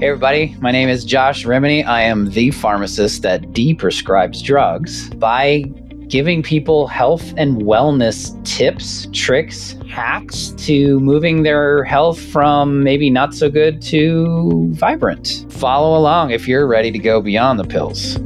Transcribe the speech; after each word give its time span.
Hey, 0.00 0.06
everybody. 0.06 0.56
My 0.60 0.70
name 0.70 0.88
is 0.88 1.04
Josh 1.04 1.44
Rimany. 1.44 1.84
I 1.84 2.00
am 2.00 2.30
the 2.30 2.52
pharmacist 2.52 3.20
that 3.20 3.52
de-prescribes 3.52 4.40
drugs 4.40 5.10
by 5.10 5.64
giving 6.08 6.42
people 6.42 6.86
health 6.86 7.34
and 7.36 7.60
wellness 7.60 8.32
tips, 8.46 9.08
tricks, 9.12 9.76
hacks 9.86 10.54
to 10.56 10.98
moving 11.00 11.42
their 11.42 11.84
health 11.84 12.18
from 12.18 12.82
maybe 12.82 13.10
not 13.10 13.34
so 13.34 13.50
good 13.50 13.82
to 13.82 14.70
vibrant. 14.72 15.44
Follow 15.50 15.98
along 15.98 16.30
if 16.30 16.48
you're 16.48 16.66
ready 16.66 16.90
to 16.90 16.98
go 16.98 17.20
beyond 17.20 17.58
the 17.58 17.64
pills. 17.64 18.16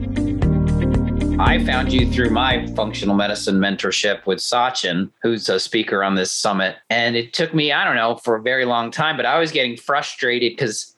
I 1.41 1.61
found 1.64 1.93
you 1.93 2.09
through 2.09 2.31
my 2.31 2.68
functional 2.77 3.17
medicine 3.17 3.57
mentorship 3.57 4.25
with 4.27 4.39
Sachin, 4.39 5.11
who's 5.22 5.49
a 5.49 5.59
speaker 5.59 6.04
on 6.04 6.14
this 6.14 6.31
summit. 6.31 6.77
And 6.89 7.17
it 7.17 7.32
took 7.32 7.53
me, 7.53 7.72
I 7.72 7.85
don't 7.85 7.96
know, 7.96 8.14
for 8.14 8.36
a 8.36 8.43
very 8.43 8.64
long 8.64 8.93
time, 8.93 9.17
but 9.17 9.27
I 9.27 9.41
was 9.41 9.50
getting 9.50 9.77
frustrated 9.77 10.53
because 10.53 10.93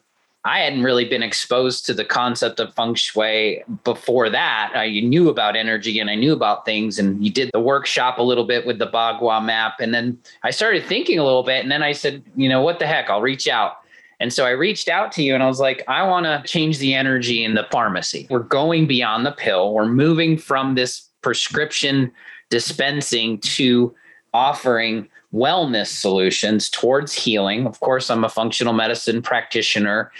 I 0.47 0.61
hadn't 0.61 0.85
really 0.85 1.05
been 1.05 1.25
exposed 1.25 1.85
to 1.87 1.93
the 1.93 2.05
concept 2.05 2.61
of 2.61 2.73
feng 2.75 2.95
shui 2.95 3.65
before 3.83 4.31
that. 4.31 4.73
I 4.77 5.01
knew 5.01 5.29
about 5.29 5.57
energy 5.57 5.99
and 5.99 6.09
I 6.09 6.15
knew 6.15 6.33
about 6.33 6.65
things, 6.65 7.01
and 7.01 7.23
you 7.23 7.33
did 7.33 7.51
the 7.53 7.59
workshop 7.59 8.19
a 8.19 8.23
little 8.23 8.45
bit 8.45 8.65
with 8.65 8.79
the 8.79 8.87
Bagua 8.87 9.45
map. 9.45 9.81
And 9.81 9.93
then 9.93 10.19
I 10.45 10.51
started 10.53 10.85
thinking 10.85 11.19
a 11.19 11.25
little 11.25 11.43
bit, 11.43 11.65
and 11.65 11.71
then 11.71 11.83
I 11.83 11.91
said, 11.91 12.23
you 12.37 12.49
know, 12.49 12.63
what 12.63 12.79
the 12.79 12.87
heck? 12.87 13.11
I'll 13.11 13.21
reach 13.21 13.49
out. 13.49 13.79
And 14.21 14.33
so 14.33 14.47
I 14.47 14.51
reached 14.51 14.89
out 14.89 15.13
to 15.13 15.23
you 15.23 15.35
and 15.35 15.43
I 15.43 15.47
was 15.47 15.61
like, 15.61 15.83
I 15.89 16.03
want 16.03 16.25
to 16.25 16.43
change 16.47 16.79
the 16.79 16.95
energy 16.95 17.45
in 17.45 17.55
the 17.55 17.67
pharmacy. 17.71 18.27
We're 18.31 18.39
going 18.39 18.87
beyond 18.87 19.27
the 19.27 19.33
pill. 19.33 19.75
We're 19.75 19.85
moving 19.87 20.39
from 20.39 20.75
this 20.75 21.11
prescription 21.21 22.13
dispensing 22.49 23.39
to 23.41 23.95
offering 24.33 25.09
wellness 25.33 25.89
solutions 25.89 26.71
towards 26.71 27.13
healing. 27.13 27.67
Of 27.67 27.81
course, 27.81 28.11
I'm 28.11 28.25
a 28.25 28.29
functional 28.29 28.73
medicine 28.73 29.23
practitioner 29.23 30.13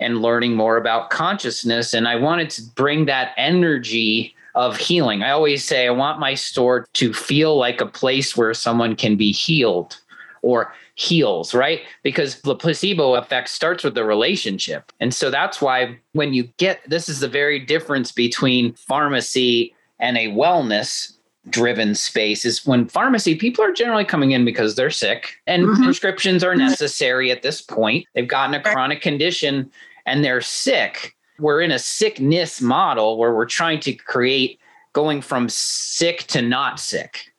and 0.00 0.22
learning 0.22 0.54
more 0.54 0.76
about 0.76 1.10
consciousness. 1.10 1.94
And 1.94 2.08
I 2.08 2.16
wanted 2.16 2.50
to 2.50 2.62
bring 2.74 3.06
that 3.06 3.32
energy 3.36 4.34
of 4.54 4.76
healing. 4.76 5.22
I 5.22 5.30
always 5.30 5.64
say 5.64 5.86
I 5.86 5.90
want 5.90 6.20
my 6.20 6.34
store 6.34 6.86
to 6.94 7.12
feel 7.12 7.56
like 7.56 7.80
a 7.80 7.86
place 7.86 8.36
where 8.36 8.54
someone 8.54 8.96
can 8.96 9.16
be 9.16 9.32
healed 9.32 9.98
or 10.42 10.72
heals, 10.94 11.54
right? 11.54 11.80
Because 12.02 12.40
the 12.42 12.54
placebo 12.54 13.14
effect 13.14 13.48
starts 13.48 13.82
with 13.82 13.94
the 13.94 14.04
relationship. 14.04 14.92
And 15.00 15.12
so 15.12 15.30
that's 15.30 15.60
why 15.60 15.98
when 16.12 16.34
you 16.34 16.44
get 16.56 16.80
this 16.88 17.08
is 17.08 17.20
the 17.20 17.28
very 17.28 17.58
difference 17.58 18.12
between 18.12 18.74
pharmacy 18.74 19.74
and 19.98 20.16
a 20.16 20.28
wellness 20.28 21.13
driven 21.50 21.94
space 21.94 22.44
is 22.44 22.66
when 22.66 22.88
pharmacy 22.88 23.34
people 23.34 23.64
are 23.64 23.72
generally 23.72 24.04
coming 24.04 24.32
in 24.32 24.44
because 24.44 24.74
they're 24.74 24.90
sick 24.90 25.36
and 25.46 25.64
mm-hmm. 25.64 25.84
prescriptions 25.84 26.42
are 26.42 26.54
necessary 26.54 27.30
at 27.30 27.42
this 27.42 27.60
point. 27.60 28.06
They've 28.14 28.28
gotten 28.28 28.54
a 28.54 28.62
chronic 28.62 29.02
condition 29.02 29.70
and 30.06 30.24
they're 30.24 30.40
sick. 30.40 31.14
We're 31.38 31.60
in 31.60 31.70
a 31.70 31.78
sickness 31.78 32.60
model 32.60 33.18
where 33.18 33.34
we're 33.34 33.46
trying 33.46 33.80
to 33.80 33.92
create 33.92 34.58
going 34.92 35.20
from 35.20 35.48
sick 35.48 36.20
to 36.28 36.40
not 36.40 36.80
sick, 36.80 37.32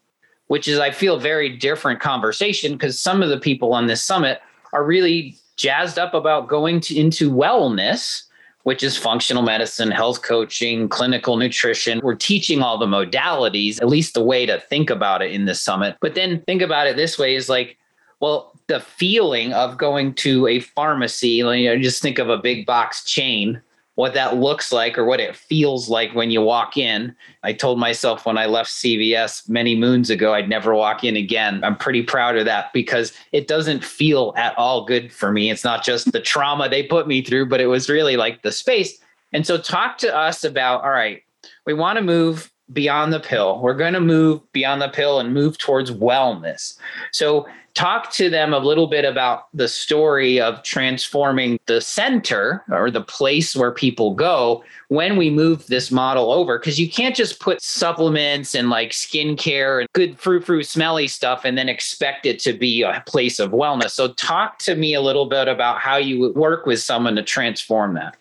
which 0.48 0.67
is, 0.67 0.78
I 0.78 0.92
feel, 0.92 1.17
very 1.17 1.58
different 1.58 2.00
conversation 2.00 2.73
because 2.73 3.00
some 3.00 3.23
of 3.23 3.30
the 3.30 3.39
people 3.39 3.73
on 3.73 3.88
this 3.88 4.03
summit 4.03 4.39
are 4.73 4.83
really 4.83 5.38
jazzed 5.56 5.98
up 5.98 6.14
about 6.14 6.50
going 6.50 6.81
to, 6.81 7.00
into 7.00 7.31
wellness 7.31 8.25
which 8.66 8.81
is 8.81 8.97
functional 8.97 9.44
medicine, 9.44 9.91
health 9.91 10.23
coaching, 10.23 10.89
clinical 10.89 11.38
nutrition. 11.38 12.02
We're 12.03 12.16
teaching 12.16 12.63
all 12.63 12.80
the 12.80 12.88
modalities, 12.88 13.80
at 13.80 13.88
least 13.88 14.16
the 14.16 14.23
way 14.23 14.47
to 14.47 14.59
think 14.59 14.89
about 14.89 15.21
it 15.21 15.31
in 15.31 15.45
this 15.45 15.61
summit. 15.61 15.97
But 16.02 16.16
then 16.16 16.41
think 16.47 16.63
about 16.63 16.88
it 16.88 16.95
this 16.95 17.19
way 17.19 17.36
is 17.36 17.47
like, 17.47 17.77
well, 18.21 18.59
the 18.66 18.80
feeling 18.80 19.53
of 19.53 19.77
going 19.77 20.16
to 20.16 20.47
a 20.47 20.61
pharmacy, 20.61 21.27
you 21.27 21.45
know, 21.45 21.77
just 21.77 22.02
think 22.02 22.17
of 22.17 22.27
a 22.27 22.39
big 22.39 22.66
box 22.66 23.03
chain 23.03 23.61
what 23.96 24.14
that 24.14 24.36
looks 24.36 24.72
like 24.72 24.98
or 24.98 25.06
what 25.06 25.22
it 25.22 25.36
feels 25.36 25.90
like 25.90 26.14
when 26.14 26.30
you 26.30 26.42
walk 26.42 26.78
in. 26.78 27.16
I 27.44 27.54
told 27.54 27.80
myself 27.80 28.26
when 28.26 28.38
I 28.38 28.45
left 28.45 28.70
CVS 28.70 29.50
many 29.50 29.76
moons 29.76 30.10
ago, 30.10 30.33
I'd 30.33 30.50
never 30.50 30.76
walk 30.76 31.04
in 31.04 31.16
again. 31.16 31.64
I'm 31.64 31.78
pretty 31.78 32.04
proud 32.04 32.38
of 32.38 32.45
that 32.45 32.73
because 32.73 33.14
it 33.32 33.48
doesn't 33.48 33.84
feel 33.84 34.34
at 34.36 34.58
all 34.58 34.86
good 34.86 35.11
for 35.14 35.32
me. 35.32 35.50
It's 35.50 35.64
not 35.64 35.84
just 35.84 36.11
the 36.11 36.20
trauma 36.20 36.67
they 36.67 36.84
put 36.84 37.08
me 37.08 37.22
through, 37.22 37.48
but 37.48 37.61
it 37.61 37.67
was 37.67 37.89
really 37.89 38.17
like 38.17 38.42
the 38.42 38.52
space. 38.52 39.00
And 39.32 39.45
so, 39.45 39.58
talk 39.58 39.98
to 40.00 40.16
us 40.16 40.44
about 40.44 40.84
all 40.84 40.92
right, 40.92 41.23
we 41.66 41.73
want 41.73 41.98
to 41.98 42.04
move 42.04 42.52
beyond 42.73 43.14
the 43.14 43.20
pill. 43.20 43.61
We're 43.61 43.76
going 43.76 43.94
to 43.94 44.00
move 44.00 44.42
beyond 44.52 44.82
the 44.82 44.89
pill 44.89 45.20
and 45.20 45.34
move 45.34 45.58
towards 45.58 45.92
wellness. 45.92 46.78
So, 47.11 47.48
talk 47.75 48.11
to 48.13 48.30
them 48.30 48.53
a 48.53 48.58
little 48.58 48.87
bit 48.87 49.05
about 49.05 49.47
the 49.53 49.67
story 49.67 50.41
of 50.41 50.63
transforming 50.63 51.59
the 51.67 51.80
center 51.80 52.63
or 52.71 52.89
the 52.89 53.02
place 53.02 53.55
where 53.55 53.71
people 53.71 54.13
go 54.13 54.63
when 54.87 55.17
we 55.17 55.30
move 55.30 55.67
this 55.67 55.91
model 55.91 56.31
over. 56.31 56.58
Because 56.58 56.80
you 56.80 56.89
can't 56.89 57.15
just 57.15 57.39
put 57.39 57.61
supplements 57.61 58.55
and 58.55 58.69
like 58.69 58.89
skincare 58.91 59.81
and 59.81 59.89
good 59.93 60.17
fruit 60.17 60.43
fruit 60.43 60.65
smelly 60.65 61.08
stuff 61.08 61.45
and 61.45 61.58
then 61.58 61.69
expect 61.69 62.25
it 62.25 62.39
to 62.39 62.53
be 62.53 62.81
a 62.81 63.03
place 63.05 63.39
of 63.39 63.52
wellness. 63.52 63.92
So 63.92 64.13
talk 64.13 64.57
to 64.59 64.75
me 64.75 64.93
a 64.93 65.02
little 65.02 65.27
bit 65.27 65.47
about 65.47 65.80
how 65.80 65.97
you 65.97 66.19
would 66.19 66.36
work 66.36 66.65
with 66.65 66.80
someone 66.81 67.15
to 67.15 67.23
transform 67.23 67.93
that. 67.93 68.15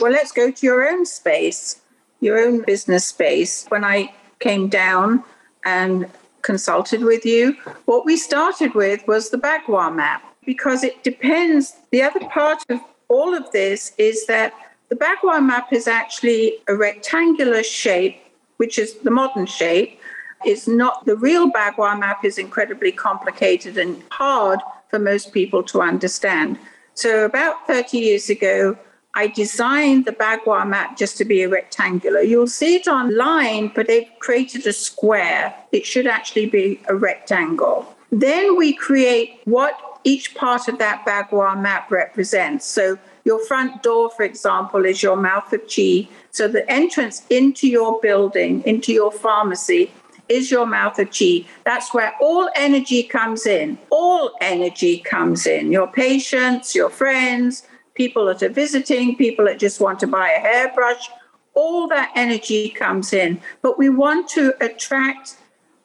Well 0.00 0.12
let's 0.12 0.32
go 0.32 0.50
to 0.50 0.66
your 0.66 0.88
own 0.88 1.04
space 1.04 1.80
your 2.20 2.38
own 2.38 2.62
business 2.62 3.06
space. 3.06 3.66
When 3.68 3.84
i 3.84 4.12
came 4.38 4.68
down 4.68 5.24
and 5.64 6.08
consulted 6.42 7.02
with 7.02 7.24
you. 7.24 7.56
What 7.84 8.04
we 8.04 8.16
started 8.16 8.74
with 8.74 9.06
was 9.06 9.30
the 9.30 9.38
Bagua 9.38 9.94
map 9.94 10.22
because 10.44 10.82
it 10.82 11.02
depends. 11.02 11.76
The 11.90 12.02
other 12.02 12.20
part 12.28 12.62
of 12.68 12.80
all 13.08 13.34
of 13.34 13.50
this 13.52 13.92
is 13.98 14.26
that 14.26 14.54
the 14.88 14.96
Bagua 14.96 15.44
map 15.44 15.72
is 15.72 15.86
actually 15.86 16.56
a 16.68 16.74
rectangular 16.74 17.62
shape, 17.62 18.20
which 18.56 18.78
is 18.78 18.94
the 18.98 19.10
modern 19.10 19.46
shape. 19.46 20.00
It's 20.44 20.66
not 20.66 21.04
the 21.06 21.16
real 21.16 21.50
Bagua 21.50 21.98
map 21.98 22.24
is 22.24 22.38
incredibly 22.38 22.92
complicated 22.92 23.78
and 23.78 24.02
hard 24.10 24.60
for 24.88 24.98
most 24.98 25.32
people 25.32 25.62
to 25.64 25.80
understand. 25.80 26.58
So 26.94 27.24
about 27.24 27.66
30 27.66 27.98
years 27.98 28.28
ago, 28.30 28.76
I 29.14 29.26
designed 29.26 30.04
the 30.04 30.12
Bagua 30.12 30.68
map 30.68 30.96
just 30.96 31.16
to 31.18 31.24
be 31.24 31.42
a 31.42 31.48
rectangular. 31.48 32.20
You'll 32.20 32.46
see 32.46 32.76
it 32.76 32.86
online, 32.86 33.72
but 33.74 33.88
they've 33.88 34.08
created 34.20 34.66
a 34.66 34.72
square. 34.72 35.54
It 35.72 35.84
should 35.84 36.06
actually 36.06 36.46
be 36.46 36.80
a 36.88 36.94
rectangle. 36.94 37.96
Then 38.12 38.56
we 38.56 38.72
create 38.72 39.40
what 39.44 39.74
each 40.04 40.34
part 40.34 40.68
of 40.68 40.78
that 40.78 41.04
Bagua 41.04 41.60
map 41.60 41.90
represents. 41.90 42.66
So 42.66 42.98
your 43.24 43.44
front 43.46 43.82
door, 43.82 44.10
for 44.10 44.22
example, 44.22 44.84
is 44.86 45.02
your 45.02 45.16
mouth 45.16 45.52
of 45.52 45.62
chi. 45.68 46.08
So 46.30 46.48
the 46.48 46.68
entrance 46.70 47.22
into 47.30 47.68
your 47.68 48.00
building, 48.00 48.62
into 48.62 48.92
your 48.92 49.10
pharmacy, 49.10 49.92
is 50.28 50.50
your 50.50 50.64
mouth 50.64 50.98
of 51.00 51.10
chi. 51.10 51.44
That's 51.64 51.92
where 51.92 52.14
all 52.20 52.48
energy 52.54 53.02
comes 53.02 53.46
in. 53.46 53.76
All 53.90 54.30
energy 54.40 54.98
comes 54.98 55.46
in. 55.46 55.72
Your 55.72 55.88
patients, 55.88 56.74
your 56.74 56.88
friends, 56.88 57.64
people 57.94 58.26
that 58.26 58.42
are 58.42 58.48
visiting, 58.48 59.16
people 59.16 59.44
that 59.46 59.58
just 59.58 59.80
want 59.80 60.00
to 60.00 60.06
buy 60.06 60.30
a 60.30 60.40
hairbrush, 60.40 61.08
all 61.54 61.88
that 61.88 62.12
energy 62.14 62.70
comes 62.70 63.12
in. 63.12 63.40
But 63.62 63.78
we 63.78 63.88
want 63.88 64.28
to 64.30 64.54
attract 64.64 65.36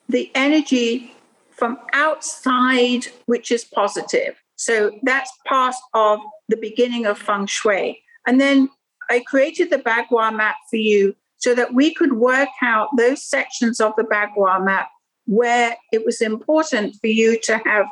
the 0.07 0.31
energy 0.35 1.15
from 1.51 1.79
outside, 1.93 3.07
which 3.25 3.51
is 3.51 3.63
positive. 3.63 4.35
So 4.55 4.91
that's 5.03 5.31
part 5.47 5.75
of 5.93 6.19
the 6.49 6.57
beginning 6.57 7.05
of 7.05 7.17
feng 7.17 7.47
shui. 7.47 8.01
And 8.27 8.39
then 8.39 8.69
I 9.09 9.21
created 9.21 9.69
the 9.69 9.77
Bagua 9.77 10.35
map 10.35 10.55
for 10.69 10.77
you 10.77 11.15
so 11.37 11.53
that 11.55 11.73
we 11.73 11.93
could 11.93 12.13
work 12.13 12.49
out 12.61 12.89
those 12.97 13.23
sections 13.23 13.79
of 13.79 13.93
the 13.97 14.03
Bagua 14.03 14.63
map 14.63 14.89
where 15.25 15.75
it 15.91 16.05
was 16.05 16.21
important 16.21 16.95
for 17.01 17.07
you 17.07 17.39
to 17.41 17.57
have 17.65 17.87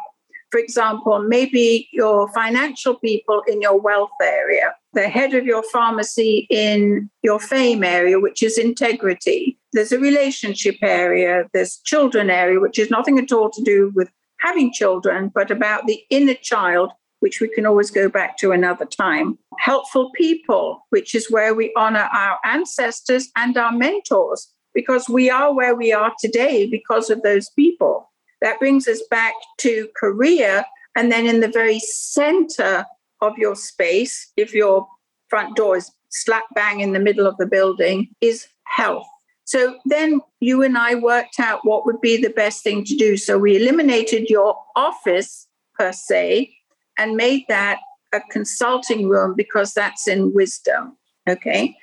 for 0.53 0.59
example, 0.59 1.17
maybe 1.27 1.89
your 1.93 2.31
financial 2.31 2.93
people 2.93 3.41
in 3.47 3.59
your 3.59 3.81
wealth 3.81 4.11
area, 4.21 4.75
the 4.93 5.09
head 5.09 5.33
of 5.33 5.47
your 5.47 5.63
pharmacy 5.63 6.45
in 6.51 7.09
your 7.23 7.39
fame 7.39 7.83
area, 7.83 8.19
which 8.19 8.43
is 8.43 8.59
integrity. 8.59 9.57
There's 9.71 9.91
a 9.91 9.97
relationship 9.97 10.75
area, 10.83 11.45
there's 11.55 11.77
children 11.77 12.29
area, 12.29 12.59
which 12.59 12.77
is 12.77 12.91
nothing 12.91 13.17
at 13.17 13.31
all 13.31 13.49
to 13.49 13.63
do 13.63 13.91
with 13.95 14.09
having 14.41 14.71
children, 14.71 15.31
but 15.33 15.49
about 15.49 15.87
the 15.87 16.03
inner 16.11 16.35
child, 16.35 16.91
which 17.21 17.41
we 17.41 17.47
can 17.47 17.65
always 17.65 17.89
go 17.89 18.07
back 18.07 18.37
to 18.37 18.51
another 18.51 18.85
time. 18.85 19.39
Helpful 19.57 20.11
people, 20.11 20.85
which 20.91 21.15
is 21.15 21.31
where 21.31 21.55
we 21.55 21.73
honor 21.75 22.07
our 22.13 22.37
ancestors 22.45 23.31
and 23.35 23.57
our 23.57 23.71
mentors, 23.71 24.53
because 24.75 25.09
we 25.09 25.31
are 25.31 25.51
where 25.51 25.75
we 25.75 25.91
are 25.91 26.13
today 26.19 26.69
because 26.69 27.09
of 27.09 27.23
those 27.23 27.49
people. 27.49 28.07
That 28.43 28.59
brings 28.59 28.87
us 28.87 29.01
back 29.09 29.33
to 29.59 29.87
career. 29.95 30.65
And 30.95 31.11
then 31.11 31.25
in 31.25 31.39
the 31.39 31.47
very 31.47 31.79
center 31.79 32.85
of 33.21 33.37
your 33.37 33.55
space, 33.55 34.31
if 34.37 34.53
your 34.53 34.87
front 35.29 35.55
door 35.55 35.77
is 35.77 35.89
slap 36.09 36.43
bang 36.53 36.81
in 36.81 36.93
the 36.93 36.99
middle 36.99 37.25
of 37.25 37.37
the 37.37 37.47
building, 37.47 38.09
is 38.21 38.47
health. 38.65 39.07
So 39.45 39.77
then 39.85 40.21
you 40.41 40.61
and 40.61 40.77
I 40.77 40.95
worked 40.95 41.39
out 41.39 41.61
what 41.63 41.85
would 41.85 42.01
be 42.01 42.17
the 42.17 42.29
best 42.29 42.63
thing 42.63 42.83
to 42.85 42.95
do. 42.95 43.17
So 43.17 43.37
we 43.37 43.55
eliminated 43.55 44.29
your 44.29 44.57
office 44.75 45.47
per 45.79 45.91
se 45.91 46.53
and 46.97 47.15
made 47.15 47.45
that 47.47 47.79
a 48.13 48.21
consulting 48.29 49.09
room 49.09 49.33
because 49.35 49.73
that's 49.73 50.07
in 50.07 50.33
wisdom. 50.33 50.97
Okay. 51.27 51.75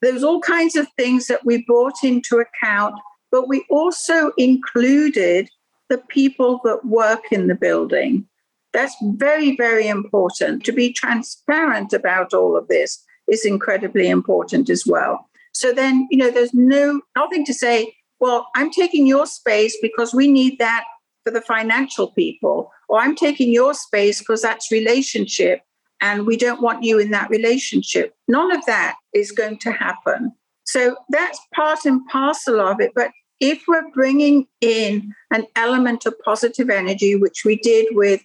There's 0.00 0.22
all 0.22 0.40
kinds 0.40 0.76
of 0.76 0.86
things 0.96 1.26
that 1.26 1.44
we 1.44 1.64
brought 1.64 2.02
into 2.02 2.38
account, 2.38 2.94
but 3.30 3.48
we 3.48 3.64
also 3.70 4.32
included 4.36 5.48
the 5.88 5.98
people 6.08 6.60
that 6.64 6.84
work 6.84 7.24
in 7.30 7.46
the 7.46 7.54
building. 7.54 8.26
That's 8.72 8.96
very, 9.02 9.56
very 9.56 9.86
important. 9.88 10.64
To 10.64 10.72
be 10.72 10.92
transparent 10.92 11.92
about 11.92 12.32
all 12.32 12.56
of 12.56 12.68
this 12.68 13.04
is 13.28 13.44
incredibly 13.44 14.08
important 14.08 14.70
as 14.70 14.84
well. 14.86 15.28
So 15.52 15.72
then, 15.72 16.08
you 16.10 16.16
know, 16.16 16.30
there's 16.30 16.54
no 16.54 17.02
nothing 17.16 17.44
to 17.44 17.54
say, 17.54 17.94
well, 18.20 18.48
I'm 18.54 18.70
taking 18.70 19.06
your 19.06 19.26
space 19.26 19.76
because 19.82 20.14
we 20.14 20.30
need 20.30 20.58
that 20.58 20.84
for 21.24 21.30
the 21.30 21.42
financial 21.42 22.10
people, 22.12 22.70
or 22.88 23.00
I'm 23.00 23.14
taking 23.14 23.52
your 23.52 23.74
space 23.74 24.20
because 24.20 24.42
that's 24.42 24.72
relationship 24.72 25.60
and 26.00 26.26
we 26.26 26.36
don't 26.36 26.60
want 26.60 26.82
you 26.82 26.98
in 26.98 27.12
that 27.12 27.30
relationship. 27.30 28.14
None 28.28 28.54
of 28.54 28.64
that 28.66 28.96
is 29.14 29.30
going 29.30 29.58
to 29.58 29.72
happen. 29.72 30.32
So 30.64 30.96
that's 31.10 31.38
part 31.54 31.84
and 31.84 32.04
parcel 32.08 32.60
of 32.60 32.80
it. 32.80 32.92
But 32.94 33.12
if 33.42 33.64
we're 33.66 33.90
bringing 33.90 34.46
in 34.60 35.12
an 35.32 35.46
element 35.56 36.06
of 36.06 36.14
positive 36.24 36.70
energy, 36.70 37.16
which 37.16 37.44
we 37.44 37.56
did 37.56 37.88
with 37.90 38.22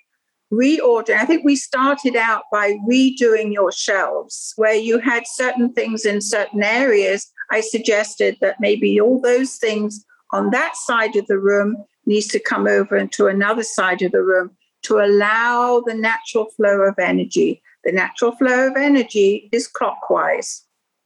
reordering, 0.54 1.18
I 1.18 1.26
think 1.26 1.44
we 1.44 1.56
started 1.56 2.16
out 2.16 2.44
by 2.52 2.78
redoing 2.88 3.52
your 3.52 3.72
shelves 3.72 4.54
where 4.58 4.76
you 4.76 5.00
had 5.00 5.24
certain 5.26 5.74
things 5.74 6.06
in 6.06 6.22
certain 6.22 6.62
areas. 6.62 7.34
I 7.50 7.62
suggested 7.62 8.38
that 8.42 8.60
maybe 8.60 9.02
all 9.02 9.20
those 9.20 9.56
things 9.56 10.06
on 10.32 10.52
that 10.52 10.76
side 10.76 11.16
of 11.16 11.26
the 11.26 11.40
room 11.40 11.84
needs 12.06 12.28
to 12.28 12.40
come 12.40 12.68
over 12.68 12.96
into 12.96 13.26
another 13.26 13.64
side 13.64 14.04
of 14.04 14.12
the 14.12 14.22
room 14.22 14.52
to 14.84 15.00
allow 15.00 15.82
the 15.84 15.96
natural 15.96 16.46
flow 16.56 16.82
of 16.82 17.00
energy. 17.00 17.64
The 17.84 17.92
natural 17.92 18.34
flow 18.34 18.68
of 18.68 18.78
energy 18.78 19.50
is 19.52 19.68
clockwise. 19.68 20.64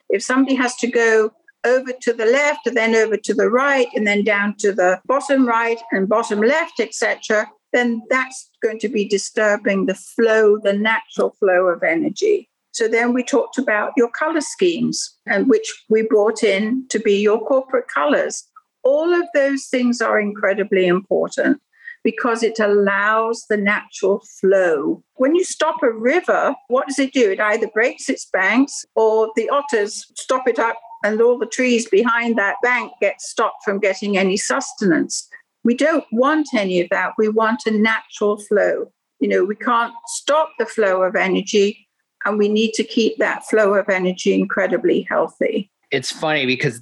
If 0.09 0.21
somebody 0.21 0.55
has 0.55 0.75
to 0.77 0.87
go 0.87 1.31
over 1.65 1.91
to 2.01 2.13
the 2.13 2.25
left 2.25 2.67
and 2.67 2.75
then 2.75 2.95
over 2.95 3.17
to 3.17 3.33
the 3.33 3.49
right 3.49 3.87
and 3.95 4.07
then 4.07 4.23
down 4.23 4.55
to 4.57 4.71
the 4.71 4.99
bottom 5.05 5.47
right 5.47 5.79
and 5.91 6.09
bottom 6.09 6.39
left, 6.41 6.79
etc., 6.79 7.47
then 7.73 8.01
that's 8.09 8.49
going 8.61 8.79
to 8.79 8.89
be 8.89 9.07
disturbing 9.07 9.85
the 9.85 9.95
flow, 9.95 10.57
the 10.61 10.73
natural 10.73 11.35
flow 11.39 11.67
of 11.67 11.83
energy. 11.83 12.49
So 12.73 12.87
then 12.87 13.13
we 13.13 13.23
talked 13.23 13.57
about 13.57 13.93
your 13.97 14.09
color 14.09 14.41
schemes 14.41 15.17
and 15.25 15.49
which 15.49 15.85
we 15.89 16.03
brought 16.03 16.43
in 16.43 16.85
to 16.89 16.99
be 16.99 17.19
your 17.19 17.39
corporate 17.45 17.87
colors. 17.87 18.47
All 18.83 19.13
of 19.13 19.25
those 19.33 19.65
things 19.65 20.01
are 20.01 20.19
incredibly 20.19 20.87
important 20.87 21.61
because 22.03 22.43
it 22.43 22.59
allows 22.59 23.45
the 23.47 23.57
natural 23.57 24.23
flow. 24.39 25.03
When 25.15 25.35
you 25.35 25.43
stop 25.43 25.83
a 25.83 25.91
river, 25.91 26.55
what 26.67 26.87
does 26.87 26.97
it 26.97 27.13
do? 27.13 27.31
It 27.31 27.39
either 27.39 27.67
breaks 27.67 28.09
its 28.09 28.25
banks 28.25 28.85
or 28.95 29.29
the 29.35 29.49
otters 29.49 30.11
stop 30.15 30.47
it 30.47 30.57
up 30.57 30.77
and 31.03 31.21
all 31.21 31.37
the 31.37 31.45
trees 31.45 31.87
behind 31.89 32.37
that 32.37 32.55
bank 32.61 32.91
get 33.01 33.21
stopped 33.21 33.63
from 33.63 33.79
getting 33.79 34.17
any 34.17 34.37
sustenance. 34.37 35.27
We 35.63 35.75
don't 35.75 36.05
want 36.11 36.47
any 36.53 36.81
of 36.81 36.89
that. 36.89 37.13
We 37.17 37.29
want 37.29 37.63
a 37.65 37.71
natural 37.71 38.37
flow. 38.37 38.91
You 39.19 39.27
know, 39.27 39.45
we 39.45 39.55
can't 39.55 39.93
stop 40.07 40.51
the 40.57 40.65
flow 40.65 41.03
of 41.03 41.15
energy, 41.15 41.87
and 42.25 42.37
we 42.37 42.49
need 42.49 42.73
to 42.73 42.83
keep 42.83 43.17
that 43.19 43.45
flow 43.45 43.75
of 43.75 43.89
energy 43.89 44.33
incredibly 44.33 45.03
healthy. 45.03 45.69
It's 45.91 46.11
funny 46.11 46.45
because 46.45 46.81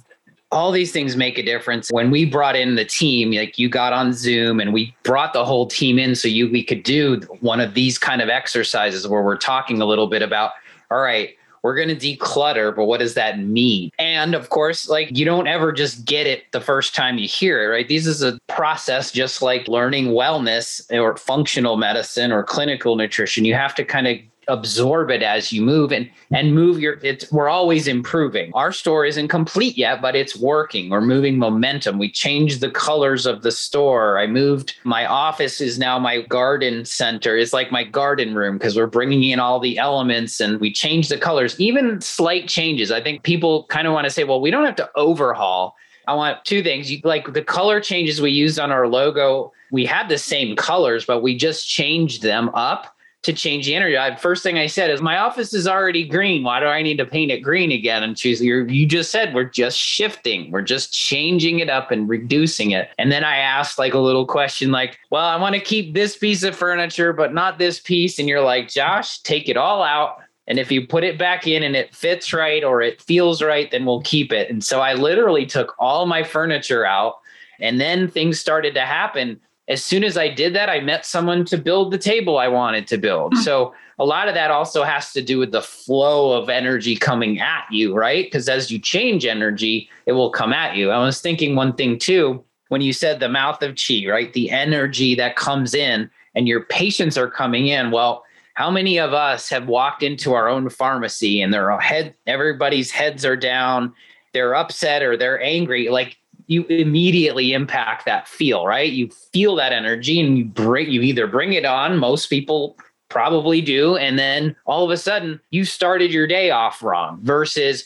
all 0.52 0.72
these 0.72 0.90
things 0.90 1.16
make 1.16 1.38
a 1.38 1.42
difference. 1.42 1.90
When 1.92 2.10
we 2.10 2.24
brought 2.24 2.56
in 2.56 2.74
the 2.74 2.84
team, 2.84 3.32
like 3.32 3.58
you 3.58 3.68
got 3.68 3.92
on 3.92 4.12
Zoom 4.12 4.58
and 4.58 4.72
we 4.72 4.94
brought 5.02 5.32
the 5.32 5.44
whole 5.44 5.66
team 5.66 5.98
in 5.98 6.14
so 6.16 6.28
you 6.28 6.50
we 6.50 6.64
could 6.64 6.82
do 6.82 7.20
one 7.40 7.60
of 7.60 7.74
these 7.74 7.98
kind 7.98 8.20
of 8.20 8.28
exercises 8.28 9.06
where 9.06 9.22
we're 9.22 9.36
talking 9.36 9.80
a 9.80 9.84
little 9.84 10.08
bit 10.08 10.22
about 10.22 10.52
all 10.90 11.00
right, 11.00 11.36
we're 11.62 11.74
going 11.74 11.88
to 11.88 11.96
declutter, 11.96 12.74
but 12.74 12.86
what 12.86 13.00
does 13.00 13.14
that 13.14 13.38
mean? 13.38 13.90
And 13.98 14.34
of 14.34 14.48
course, 14.50 14.88
like 14.88 15.16
you 15.16 15.24
don't 15.24 15.46
ever 15.46 15.72
just 15.72 16.04
get 16.04 16.26
it 16.26 16.50
the 16.52 16.60
first 16.60 16.94
time 16.94 17.18
you 17.18 17.28
hear 17.28 17.62
it, 17.62 17.66
right? 17.66 17.88
This 17.88 18.06
is 18.06 18.22
a 18.22 18.38
process 18.48 19.12
just 19.12 19.42
like 19.42 19.68
learning 19.68 20.08
wellness 20.08 20.82
or 20.92 21.16
functional 21.16 21.76
medicine 21.76 22.32
or 22.32 22.42
clinical 22.42 22.96
nutrition. 22.96 23.44
You 23.44 23.54
have 23.54 23.74
to 23.74 23.84
kind 23.84 24.06
of 24.06 24.18
absorb 24.48 25.10
it 25.10 25.22
as 25.22 25.52
you 25.52 25.62
move 25.62 25.92
and 25.92 26.10
and 26.30 26.54
move 26.54 26.78
your 26.78 26.98
it's 27.02 27.30
we're 27.32 27.48
always 27.48 27.86
improving. 27.86 28.50
Our 28.54 28.72
store 28.72 29.04
isn't 29.04 29.28
complete 29.28 29.76
yet 29.76 30.02
but 30.02 30.16
it's 30.16 30.36
working. 30.36 30.90
We're 30.90 31.00
moving 31.00 31.38
momentum. 31.38 31.98
We 31.98 32.10
changed 32.10 32.60
the 32.60 32.70
colors 32.70 33.26
of 33.26 33.42
the 33.42 33.52
store. 33.52 34.18
I 34.18 34.26
moved 34.26 34.76
my 34.84 35.06
office 35.06 35.60
is 35.60 35.78
now 35.78 35.98
my 35.98 36.22
garden 36.22 36.84
center. 36.84 37.36
It's 37.36 37.52
like 37.52 37.70
my 37.70 37.84
garden 37.84 38.34
room 38.34 38.58
because 38.58 38.76
we're 38.76 38.86
bringing 38.86 39.24
in 39.24 39.40
all 39.40 39.60
the 39.60 39.78
elements 39.78 40.40
and 40.40 40.60
we 40.60 40.72
changed 40.72 41.10
the 41.10 41.18
colors. 41.18 41.58
Even 41.60 42.00
slight 42.00 42.48
changes. 42.48 42.90
I 42.90 43.02
think 43.02 43.22
people 43.22 43.64
kind 43.64 43.86
of 43.86 43.92
want 43.92 44.04
to 44.04 44.10
say 44.10 44.24
well 44.24 44.40
we 44.40 44.50
don't 44.50 44.64
have 44.64 44.76
to 44.76 44.90
overhaul. 44.96 45.76
I 46.08 46.14
want 46.14 46.44
two 46.44 46.62
things. 46.62 46.90
You, 46.90 47.00
like 47.04 47.32
the 47.34 47.42
color 47.42 47.80
changes 47.80 48.20
we 48.20 48.32
used 48.32 48.58
on 48.58 48.72
our 48.72 48.88
logo, 48.88 49.52
we 49.70 49.86
had 49.86 50.08
the 50.08 50.18
same 50.18 50.56
colors, 50.56 51.04
but 51.04 51.22
we 51.22 51.36
just 51.36 51.68
changed 51.68 52.22
them 52.22 52.50
up 52.54 52.96
to 53.22 53.34
change 53.34 53.66
the 53.66 53.74
energy. 53.74 53.98
I, 53.98 54.16
first 54.16 54.42
thing 54.42 54.56
I 54.56 54.66
said 54.66 54.90
is, 54.90 55.02
my 55.02 55.18
office 55.18 55.52
is 55.52 55.68
already 55.68 56.06
green. 56.06 56.42
Why 56.42 56.58
do 56.58 56.66
I 56.66 56.80
need 56.80 56.96
to 56.98 57.04
paint 57.04 57.30
it 57.30 57.40
green 57.40 57.70
again? 57.70 58.02
And 58.02 58.18
she's, 58.18 58.40
you 58.40 58.86
just 58.86 59.10
said 59.10 59.34
we're 59.34 59.44
just 59.44 59.76
shifting. 59.76 60.50
We're 60.50 60.62
just 60.62 60.92
changing 60.92 61.58
it 61.58 61.68
up 61.68 61.90
and 61.90 62.08
reducing 62.08 62.70
it. 62.70 62.88
And 62.96 63.12
then 63.12 63.22
I 63.22 63.36
asked 63.36 63.78
like 63.78 63.92
a 63.92 63.98
little 63.98 64.26
question, 64.26 64.70
like, 64.70 64.98
well, 65.10 65.26
I 65.26 65.36
want 65.36 65.54
to 65.54 65.60
keep 65.60 65.92
this 65.92 66.16
piece 66.16 66.42
of 66.42 66.56
furniture, 66.56 67.12
but 67.12 67.34
not 67.34 67.58
this 67.58 67.78
piece. 67.78 68.18
And 68.18 68.26
you're 68.26 68.40
like, 68.40 68.68
Josh, 68.68 69.20
take 69.20 69.50
it 69.50 69.58
all 69.58 69.82
out. 69.82 70.16
And 70.46 70.58
if 70.58 70.72
you 70.72 70.86
put 70.86 71.04
it 71.04 71.18
back 71.18 71.46
in 71.46 71.62
and 71.62 71.76
it 71.76 71.94
fits 71.94 72.32
right 72.32 72.64
or 72.64 72.80
it 72.80 73.02
feels 73.02 73.42
right, 73.42 73.70
then 73.70 73.84
we'll 73.84 74.00
keep 74.00 74.32
it. 74.32 74.50
And 74.50 74.64
so 74.64 74.80
I 74.80 74.94
literally 74.94 75.44
took 75.44 75.76
all 75.78 76.06
my 76.06 76.22
furniture 76.22 76.86
out. 76.86 77.16
And 77.60 77.78
then 77.78 78.08
things 78.08 78.40
started 78.40 78.72
to 78.74 78.80
happen 78.80 79.38
as 79.70 79.84
soon 79.84 80.02
as 80.02 80.18
I 80.18 80.28
did 80.28 80.52
that, 80.56 80.68
I 80.68 80.80
met 80.80 81.06
someone 81.06 81.44
to 81.46 81.56
build 81.56 81.92
the 81.92 81.98
table 81.98 82.38
I 82.38 82.48
wanted 82.48 82.88
to 82.88 82.98
build. 82.98 83.34
Hmm. 83.34 83.40
So 83.40 83.74
a 84.00 84.04
lot 84.04 84.28
of 84.28 84.34
that 84.34 84.50
also 84.50 84.82
has 84.82 85.12
to 85.12 85.22
do 85.22 85.38
with 85.38 85.52
the 85.52 85.62
flow 85.62 86.32
of 86.32 86.48
energy 86.48 86.96
coming 86.96 87.38
at 87.38 87.66
you, 87.70 87.94
right? 87.94 88.26
Because 88.26 88.48
as 88.48 88.70
you 88.70 88.80
change 88.80 89.24
energy, 89.24 89.88
it 90.06 90.12
will 90.12 90.30
come 90.30 90.52
at 90.52 90.74
you. 90.74 90.90
I 90.90 90.98
was 90.98 91.20
thinking 91.20 91.54
one 91.54 91.74
thing 91.74 91.98
too, 91.98 92.44
when 92.68 92.80
you 92.80 92.92
said 92.92 93.20
the 93.20 93.28
mouth 93.28 93.62
of 93.62 93.76
chi, 93.76 94.04
right? 94.08 94.32
The 94.32 94.50
energy 94.50 95.14
that 95.14 95.36
comes 95.36 95.72
in 95.72 96.10
and 96.34 96.48
your 96.48 96.64
patients 96.64 97.16
are 97.16 97.30
coming 97.30 97.68
in. 97.68 97.92
Well, 97.92 98.24
how 98.54 98.70
many 98.72 98.98
of 98.98 99.12
us 99.12 99.48
have 99.50 99.68
walked 99.68 100.02
into 100.02 100.34
our 100.34 100.48
own 100.48 100.68
pharmacy 100.68 101.40
and 101.40 101.54
their 101.54 101.78
head 101.78 102.14
everybody's 102.26 102.90
heads 102.90 103.24
are 103.24 103.36
down, 103.36 103.94
they're 104.32 104.54
upset 104.56 105.02
or 105.02 105.16
they're 105.16 105.40
angry? 105.40 105.88
Like 105.88 106.16
you 106.50 106.64
immediately 106.64 107.52
impact 107.52 108.04
that 108.06 108.26
feel, 108.26 108.66
right? 108.66 108.92
You 108.92 109.08
feel 109.32 109.54
that 109.56 109.72
energy 109.72 110.20
and 110.20 110.36
you 110.36 110.44
bring 110.44 110.90
you 110.90 111.00
either 111.02 111.26
bring 111.26 111.52
it 111.52 111.64
on, 111.64 111.96
most 111.96 112.26
people 112.26 112.76
probably 113.08 113.60
do, 113.60 113.96
and 113.96 114.18
then 114.18 114.54
all 114.66 114.84
of 114.84 114.90
a 114.90 114.96
sudden 114.96 115.40
you 115.50 115.64
started 115.64 116.12
your 116.12 116.26
day 116.26 116.50
off 116.50 116.82
wrong 116.82 117.20
versus 117.22 117.84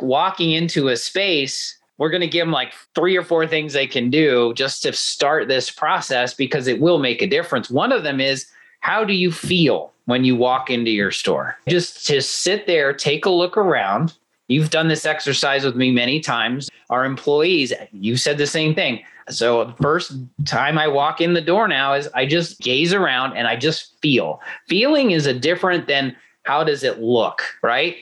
walking 0.00 0.52
into 0.52 0.88
a 0.88 0.96
space 0.96 1.78
we're 1.98 2.10
going 2.10 2.20
to 2.20 2.26
give 2.26 2.46
them 2.46 2.50
like 2.50 2.74
three 2.96 3.16
or 3.16 3.22
four 3.22 3.46
things 3.46 3.72
they 3.72 3.86
can 3.86 4.10
do 4.10 4.52
just 4.54 4.82
to 4.82 4.92
start 4.92 5.46
this 5.46 5.70
process 5.70 6.34
because 6.34 6.66
it 6.66 6.80
will 6.80 6.98
make 6.98 7.22
a 7.22 7.28
difference. 7.28 7.70
One 7.70 7.92
of 7.92 8.02
them 8.02 8.20
is 8.20 8.46
how 8.80 9.04
do 9.04 9.12
you 9.12 9.30
feel 9.30 9.92
when 10.06 10.24
you 10.24 10.34
walk 10.34 10.68
into 10.68 10.90
your 10.90 11.12
store? 11.12 11.56
Just 11.68 12.04
to 12.08 12.20
sit 12.20 12.66
there, 12.66 12.92
take 12.92 13.24
a 13.24 13.30
look 13.30 13.56
around, 13.56 14.14
You've 14.52 14.70
done 14.70 14.88
this 14.88 15.06
exercise 15.06 15.64
with 15.64 15.76
me 15.76 15.90
many 15.90 16.20
times. 16.20 16.70
Our 16.90 17.04
employees, 17.04 17.72
you 17.92 18.16
said 18.16 18.38
the 18.38 18.46
same 18.46 18.74
thing. 18.74 19.02
So 19.28 19.64
the 19.64 19.74
first 19.82 20.12
time 20.44 20.78
I 20.78 20.88
walk 20.88 21.20
in 21.20 21.32
the 21.32 21.40
door 21.40 21.68
now 21.68 21.94
is 21.94 22.08
I 22.14 22.26
just 22.26 22.60
gaze 22.60 22.92
around 22.92 23.36
and 23.36 23.48
I 23.48 23.56
just 23.56 23.98
feel. 24.00 24.40
Feeling 24.68 25.12
is 25.12 25.26
a 25.26 25.32
different 25.32 25.86
than 25.86 26.14
how 26.42 26.64
does 26.64 26.82
it 26.82 27.00
look, 27.00 27.42
right? 27.62 27.96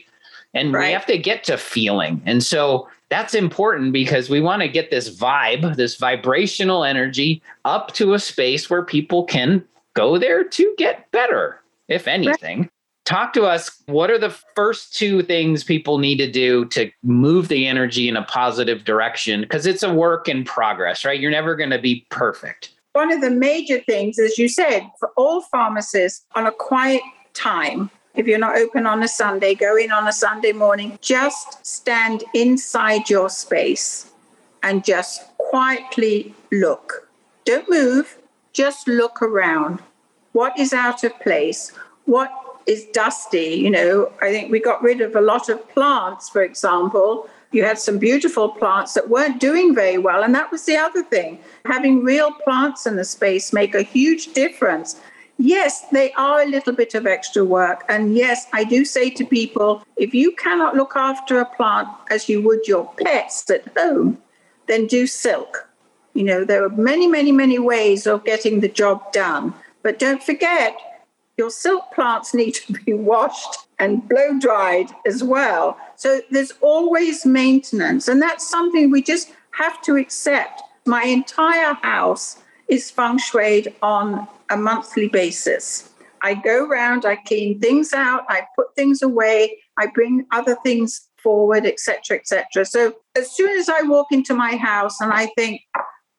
And 0.53 0.73
right. 0.73 0.87
we 0.87 0.93
have 0.93 1.05
to 1.05 1.17
get 1.17 1.43
to 1.45 1.57
feeling. 1.57 2.21
And 2.25 2.43
so 2.43 2.89
that's 3.09 3.33
important 3.33 3.93
because 3.93 4.29
we 4.29 4.41
want 4.41 4.61
to 4.61 4.67
get 4.67 4.89
this 4.89 5.15
vibe, 5.17 5.75
this 5.75 5.95
vibrational 5.95 6.83
energy 6.83 7.41
up 7.65 7.93
to 7.93 8.13
a 8.13 8.19
space 8.19 8.69
where 8.69 8.83
people 8.83 9.23
can 9.25 9.63
go 9.93 10.17
there 10.17 10.43
to 10.43 10.75
get 10.77 11.09
better, 11.11 11.61
if 11.87 12.07
anything 12.07 12.69
talk 13.11 13.33
to 13.33 13.43
us. 13.43 13.69
What 13.87 14.09
are 14.09 14.17
the 14.17 14.29
first 14.55 14.95
two 14.95 15.21
things 15.21 15.63
people 15.63 15.97
need 15.97 16.17
to 16.17 16.31
do 16.31 16.65
to 16.65 16.89
move 17.03 17.49
the 17.49 17.67
energy 17.67 18.07
in 18.07 18.15
a 18.15 18.23
positive 18.23 18.85
direction? 18.85 19.41
Because 19.41 19.65
it's 19.65 19.83
a 19.83 19.93
work 19.93 20.29
in 20.29 20.45
progress, 20.45 21.03
right? 21.03 21.19
You're 21.19 21.31
never 21.31 21.55
going 21.55 21.71
to 21.71 21.79
be 21.79 22.05
perfect. 22.09 22.71
One 22.93 23.11
of 23.11 23.21
the 23.21 23.29
major 23.29 23.79
things, 23.81 24.17
as 24.17 24.37
you 24.37 24.47
said, 24.47 24.89
for 24.99 25.09
all 25.17 25.41
pharmacists 25.41 26.25
on 26.35 26.47
a 26.47 26.51
quiet 26.51 27.01
time, 27.33 27.89
if 28.15 28.27
you're 28.27 28.39
not 28.39 28.57
open 28.57 28.85
on 28.85 29.03
a 29.03 29.07
Sunday, 29.07 29.55
go 29.55 29.77
in 29.77 29.91
on 29.91 30.07
a 30.07 30.13
Sunday 30.13 30.51
morning, 30.51 30.97
just 31.01 31.65
stand 31.65 32.23
inside 32.33 33.09
your 33.09 33.29
space 33.29 34.11
and 34.63 34.83
just 34.83 35.25
quietly 35.37 36.33
look. 36.51 37.09
Don't 37.45 37.69
move, 37.69 38.17
just 38.53 38.87
look 38.87 39.21
around. 39.21 39.79
What 40.33 40.57
is 40.59 40.73
out 40.73 41.03
of 41.03 41.17
place? 41.19 41.71
What 42.05 42.29
is 42.65 42.85
dusty. 42.93 43.55
You 43.55 43.69
know, 43.69 44.11
I 44.21 44.31
think 44.31 44.51
we 44.51 44.59
got 44.59 44.81
rid 44.81 45.01
of 45.01 45.15
a 45.15 45.21
lot 45.21 45.49
of 45.49 45.67
plants, 45.69 46.29
for 46.29 46.43
example. 46.43 47.29
You 47.51 47.63
had 47.63 47.79
some 47.79 47.97
beautiful 47.97 48.49
plants 48.49 48.93
that 48.93 49.09
weren't 49.09 49.39
doing 49.39 49.75
very 49.75 49.97
well. 49.97 50.23
And 50.23 50.33
that 50.35 50.51
was 50.51 50.65
the 50.65 50.77
other 50.77 51.03
thing. 51.03 51.39
Having 51.65 52.03
real 52.03 52.31
plants 52.31 52.85
in 52.85 52.95
the 52.95 53.03
space 53.03 53.51
make 53.51 53.75
a 53.75 53.81
huge 53.81 54.33
difference. 54.33 54.99
Yes, 55.37 55.87
they 55.91 56.13
are 56.13 56.41
a 56.41 56.45
little 56.45 56.73
bit 56.73 56.93
of 56.93 57.07
extra 57.07 57.43
work. 57.43 57.83
And 57.89 58.15
yes, 58.15 58.47
I 58.53 58.63
do 58.63 58.85
say 58.85 59.09
to 59.09 59.25
people 59.25 59.83
if 59.97 60.13
you 60.13 60.33
cannot 60.35 60.75
look 60.75 60.95
after 60.95 61.39
a 61.39 61.45
plant 61.45 61.89
as 62.09 62.29
you 62.29 62.41
would 62.41 62.67
your 62.67 62.93
pets 63.03 63.49
at 63.49 63.67
home, 63.75 64.17
then 64.67 64.87
do 64.87 65.07
silk. 65.07 65.67
You 66.13 66.23
know, 66.23 66.45
there 66.45 66.63
are 66.63 66.69
many, 66.69 67.07
many, 67.07 67.31
many 67.31 67.57
ways 67.57 68.05
of 68.05 68.23
getting 68.23 68.59
the 68.59 68.69
job 68.69 69.11
done. 69.11 69.53
But 69.83 69.99
don't 69.99 70.21
forget, 70.21 70.77
your 71.41 71.49
silk 71.49 71.91
plants 71.91 72.35
need 72.35 72.53
to 72.53 72.73
be 72.73 72.93
washed 73.11 73.53
and 73.79 74.07
blow 74.07 74.37
dried 74.37 74.89
as 75.07 75.23
well. 75.23 75.75
So 75.95 76.21
there's 76.29 76.53
always 76.61 77.25
maintenance. 77.25 78.07
And 78.07 78.21
that's 78.21 78.47
something 78.47 78.91
we 78.91 79.01
just 79.01 79.31
have 79.61 79.81
to 79.87 79.95
accept. 79.95 80.61
My 80.85 81.03
entire 81.03 81.73
house 81.81 82.37
is 82.67 82.91
feng 82.91 83.17
shuied 83.17 83.73
on 83.81 84.27
a 84.51 84.57
monthly 84.57 85.07
basis. 85.07 85.89
I 86.21 86.35
go 86.35 86.67
around, 86.67 87.05
I 87.05 87.15
clean 87.15 87.59
things 87.59 87.91
out, 87.91 88.21
I 88.29 88.45
put 88.55 88.75
things 88.75 89.01
away, 89.01 89.57
I 89.79 89.87
bring 89.87 90.27
other 90.29 90.55
things 90.63 91.09
forward, 91.23 91.65
etc., 91.65 92.17
etc. 92.19 92.65
So 92.65 92.93
as 93.15 93.35
soon 93.35 93.57
as 93.59 93.67
I 93.67 93.81
walk 93.81 94.07
into 94.11 94.35
my 94.35 94.55
house 94.57 95.01
and 95.01 95.11
I 95.11 95.25
think, 95.35 95.61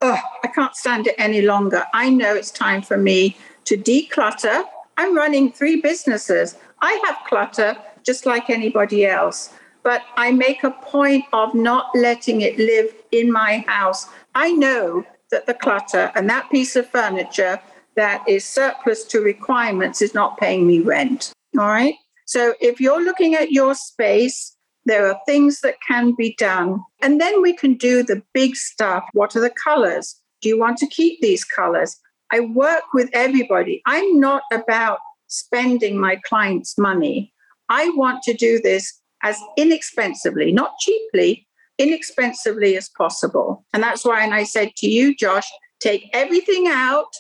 oh, 0.01 0.21
I 0.43 0.49
can't 0.49 0.75
stand 0.75 1.07
it 1.07 1.15
any 1.17 1.43
longer, 1.43 1.85
I 1.95 2.11
know 2.11 2.35
it's 2.35 2.51
time 2.51 2.83
for 2.83 2.97
me 2.97 3.37
to 3.67 3.77
declutter. 3.77 4.65
I'm 5.03 5.17
running 5.17 5.51
three 5.51 5.81
businesses. 5.81 6.55
I 6.81 6.93
have 7.07 7.27
clutter 7.29 7.77
just 8.05 8.25
like 8.25 8.49
anybody 8.49 9.05
else, 9.05 9.53
but 9.83 10.03
I 10.17 10.31
make 10.31 10.63
a 10.63 10.71
point 10.71 11.25
of 11.33 11.57
not 11.57 11.87
letting 11.93 12.43
it 12.43 12.57
live 12.57 12.95
in 13.11 13.33
my 13.33 13.65
house. 13.67 14.07
I 14.37 14.53
know 14.53 15.05
that 15.33 15.47
the 15.47 15.55
clutter 15.55 16.13
and 16.15 16.31
that 16.31 16.49
piece 16.53 16.77
of 16.77 16.89
furniture 16.89 17.61
that 17.97 18.23
is 18.29 18.45
surplus 18.45 19.03
to 19.07 19.21
requirements 19.21 20.01
is 20.03 20.15
not 20.15 20.39
paying 20.39 20.69
me 20.69 20.79
rent. 20.79 21.33
All 21.59 21.67
right. 21.67 21.97
So 22.27 22.55
if 22.61 22.81
you're 22.81 23.03
looking 23.03 23.35
at 23.35 23.51
your 23.51 23.75
space, 23.75 24.57
there 24.85 25.09
are 25.09 25.19
things 25.27 25.63
that 25.63 25.79
can 25.87 26.15
be 26.17 26.37
done. 26.39 26.81
And 27.03 27.21
then 27.21 27.43
we 27.43 27.55
can 27.57 27.75
do 27.75 28.05
the 28.05 28.23
big 28.33 28.55
stuff. 28.55 29.03
What 29.15 29.35
are 29.35 29.41
the 29.41 29.51
colors? 29.51 30.15
Do 30.43 30.49
you 30.49 30.61
want 30.61 30.79
to 30.79 30.87
keep 30.87 31.21
these 31.21 31.45
colors? 31.45 31.99
I 32.33 32.41
work 32.41 32.85
with 32.95 33.11
everybody. 33.13 33.83
I'm 33.87 34.19
not 34.19 34.43
about 34.53 34.99
spending 35.29 35.99
my 35.99 36.17
clients' 36.25 36.79
money. 36.79 37.33
I 37.69 37.91
want 37.91 38.23
to 38.25 38.35
do 38.35 38.61
this 38.61 39.01
as 39.23 39.39
inexpensively, 39.57 40.51
not 40.51 40.73
cheaply, 40.81 41.47
inexpensively 41.79 42.77
as 42.77 42.89
possible. 42.89 43.65
And 43.73 43.83
that's 43.83 44.05
why, 44.05 44.25
and 44.25 44.35
I 44.35 44.45
said 44.45 44.75
to 44.77 44.89
you, 44.89 45.15
Josh, 45.15 45.49
take 45.81 46.09
everything 46.13 46.69
out 46.69 47.13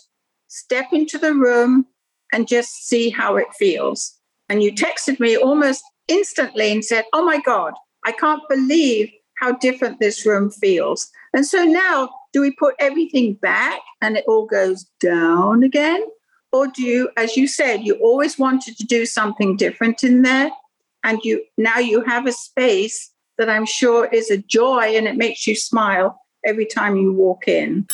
step 0.49 0.92
into 0.92 1.19
the 1.19 1.35
room 1.35 1.87
and 2.33 2.49
just 2.49 2.87
see 2.87 3.11
how 3.11 3.37
it 3.37 3.47
feels. 3.59 4.19
And 4.49 4.62
you 4.62 4.73
texted 4.73 5.19
me 5.19 5.37
almost 5.37 5.83
instantly 6.09 6.73
and 6.73 6.85
said, 6.85 7.04
Oh 7.12 7.25
my 7.25 7.40
God, 7.40 7.73
I 8.04 8.12
can't 8.12 8.42
believe 8.49 9.11
how 9.38 9.52
different 9.52 9.99
this 9.99 10.26
room 10.26 10.50
feels. 10.50 11.11
And 11.35 11.47
so 11.47 11.64
now, 11.64 12.11
do 12.32 12.40
we 12.40 12.50
put 12.50 12.74
everything 12.78 13.34
back 13.34 13.80
and 14.00 14.16
it 14.16 14.24
all 14.26 14.46
goes 14.46 14.86
down 15.00 15.62
again? 15.62 16.02
Or 16.52 16.66
do 16.66 16.82
you, 16.82 17.10
as 17.16 17.36
you 17.36 17.46
said, 17.46 17.82
you 17.82 17.94
always 17.96 18.38
wanted 18.38 18.76
to 18.76 18.84
do 18.84 19.06
something 19.06 19.56
different 19.56 20.02
in 20.02 20.22
there? 20.22 20.50
And 21.04 21.18
you 21.24 21.44
now 21.58 21.78
you 21.78 22.02
have 22.02 22.26
a 22.26 22.32
space 22.32 23.10
that 23.38 23.48
I'm 23.48 23.66
sure 23.66 24.06
is 24.06 24.30
a 24.30 24.38
joy 24.38 24.94
and 24.96 25.08
it 25.08 25.16
makes 25.16 25.46
you 25.46 25.56
smile 25.56 26.20
every 26.44 26.66
time 26.66 26.96
you 26.96 27.12
walk 27.12 27.48
in 27.48 27.86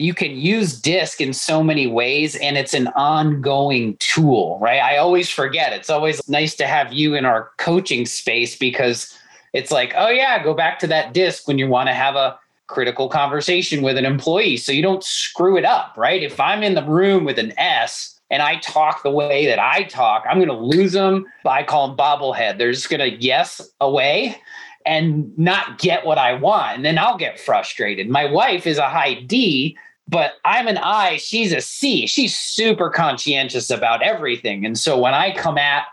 you 0.00 0.14
can 0.14 0.34
use 0.34 0.80
disc 0.80 1.20
in 1.20 1.34
so 1.34 1.62
many 1.62 1.86
ways 1.86 2.34
and 2.36 2.56
it's 2.56 2.72
an 2.72 2.88
ongoing 2.96 3.94
tool 3.98 4.58
right 4.60 4.80
i 4.80 4.96
always 4.96 5.28
forget 5.28 5.74
it's 5.74 5.90
always 5.90 6.26
nice 6.26 6.54
to 6.54 6.66
have 6.66 6.90
you 6.90 7.14
in 7.14 7.26
our 7.26 7.50
coaching 7.58 8.06
space 8.06 8.56
because 8.56 9.14
it's 9.52 9.70
like 9.70 9.92
oh 9.96 10.08
yeah 10.08 10.42
go 10.42 10.54
back 10.54 10.78
to 10.78 10.86
that 10.86 11.12
disc 11.12 11.46
when 11.46 11.58
you 11.58 11.68
want 11.68 11.88
to 11.88 11.94
have 11.94 12.16
a 12.16 12.38
critical 12.66 13.08
conversation 13.08 13.82
with 13.82 13.96
an 13.96 14.04
employee 14.04 14.56
so 14.56 14.70
you 14.70 14.82
don't 14.82 15.02
screw 15.02 15.56
it 15.56 15.64
up 15.64 15.92
right 15.96 16.22
if 16.22 16.38
i'm 16.38 16.62
in 16.62 16.74
the 16.74 16.84
room 16.84 17.24
with 17.24 17.38
an 17.38 17.52
s 17.58 18.20
and 18.30 18.42
i 18.42 18.56
talk 18.60 19.02
the 19.02 19.10
way 19.10 19.46
that 19.46 19.58
i 19.58 19.82
talk 19.84 20.24
i'm 20.28 20.38
going 20.38 20.46
to 20.46 20.54
lose 20.54 20.92
them 20.92 21.26
i 21.44 21.62
call 21.64 21.88
them 21.88 21.96
bobblehead 21.96 22.58
they're 22.58 22.72
just 22.72 22.88
going 22.88 23.00
to 23.00 23.16
yes 23.20 23.60
away 23.80 24.40
and 24.86 25.36
not 25.38 25.78
get 25.78 26.06
what 26.06 26.18
I 26.18 26.34
want. 26.34 26.76
And 26.76 26.84
then 26.84 26.98
I'll 26.98 27.18
get 27.18 27.38
frustrated. 27.38 28.08
My 28.08 28.24
wife 28.24 28.66
is 28.66 28.78
a 28.78 28.88
high 28.88 29.14
D, 29.14 29.76
but 30.08 30.34
I'm 30.44 30.68
an 30.68 30.78
I, 30.78 31.18
she's 31.18 31.52
a 31.52 31.60
C. 31.60 32.06
She's 32.06 32.36
super 32.36 32.90
conscientious 32.90 33.70
about 33.70 34.02
everything. 34.02 34.64
And 34.64 34.78
so 34.78 34.98
when 34.98 35.14
I 35.14 35.34
come 35.34 35.58
at, 35.58 35.86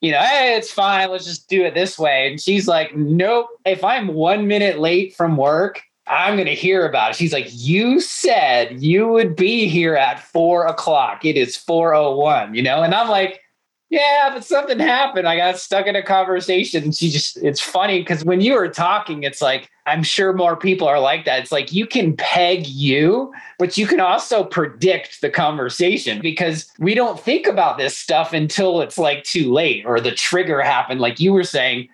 you 0.00 0.12
know, 0.12 0.20
hey, 0.20 0.56
it's 0.56 0.70
fine, 0.70 1.10
let's 1.10 1.24
just 1.24 1.48
do 1.48 1.64
it 1.64 1.74
this 1.74 1.98
way. 1.98 2.30
And 2.30 2.40
she's 2.40 2.68
like, 2.68 2.96
nope, 2.96 3.48
if 3.64 3.82
I'm 3.82 4.08
one 4.08 4.46
minute 4.46 4.78
late 4.78 5.14
from 5.14 5.36
work, 5.36 5.82
I'm 6.06 6.36
going 6.36 6.46
to 6.46 6.54
hear 6.54 6.86
about 6.86 7.10
it. 7.10 7.16
She's 7.16 7.32
like, 7.32 7.48
you 7.50 8.00
said 8.00 8.82
you 8.82 9.08
would 9.08 9.36
be 9.36 9.68
here 9.68 9.94
at 9.94 10.20
four 10.20 10.66
o'clock. 10.66 11.24
It 11.24 11.36
is 11.36 11.56
401, 11.56 12.54
you 12.54 12.62
know? 12.62 12.82
And 12.82 12.94
I'm 12.94 13.08
like, 13.08 13.40
yeah, 13.90 14.30
but 14.32 14.44
something 14.44 14.78
happened. 14.78 15.26
I 15.26 15.36
got 15.36 15.58
stuck 15.58 15.86
in 15.86 15.96
a 15.96 16.02
conversation. 16.02 16.92
She 16.92 17.08
just, 17.08 17.38
it's 17.38 17.60
funny 17.60 18.00
because 18.00 18.22
when 18.22 18.42
you 18.42 18.52
were 18.54 18.68
talking, 18.68 19.22
it's 19.22 19.40
like, 19.40 19.70
I'm 19.86 20.02
sure 20.02 20.34
more 20.34 20.56
people 20.56 20.86
are 20.86 21.00
like 21.00 21.24
that. 21.24 21.40
It's 21.40 21.52
like 21.52 21.72
you 21.72 21.86
can 21.86 22.14
peg 22.14 22.66
you, 22.66 23.32
but 23.58 23.78
you 23.78 23.86
can 23.86 24.00
also 24.00 24.44
predict 24.44 25.22
the 25.22 25.30
conversation 25.30 26.20
because 26.20 26.70
we 26.78 26.94
don't 26.94 27.18
think 27.18 27.46
about 27.46 27.78
this 27.78 27.96
stuff 27.96 28.34
until 28.34 28.82
it's 28.82 28.98
like 28.98 29.24
too 29.24 29.50
late 29.50 29.86
or 29.86 30.00
the 30.00 30.12
trigger 30.12 30.60
happened. 30.60 31.00
Like 31.00 31.18
you 31.18 31.32
were 31.32 31.44
saying, 31.44 31.88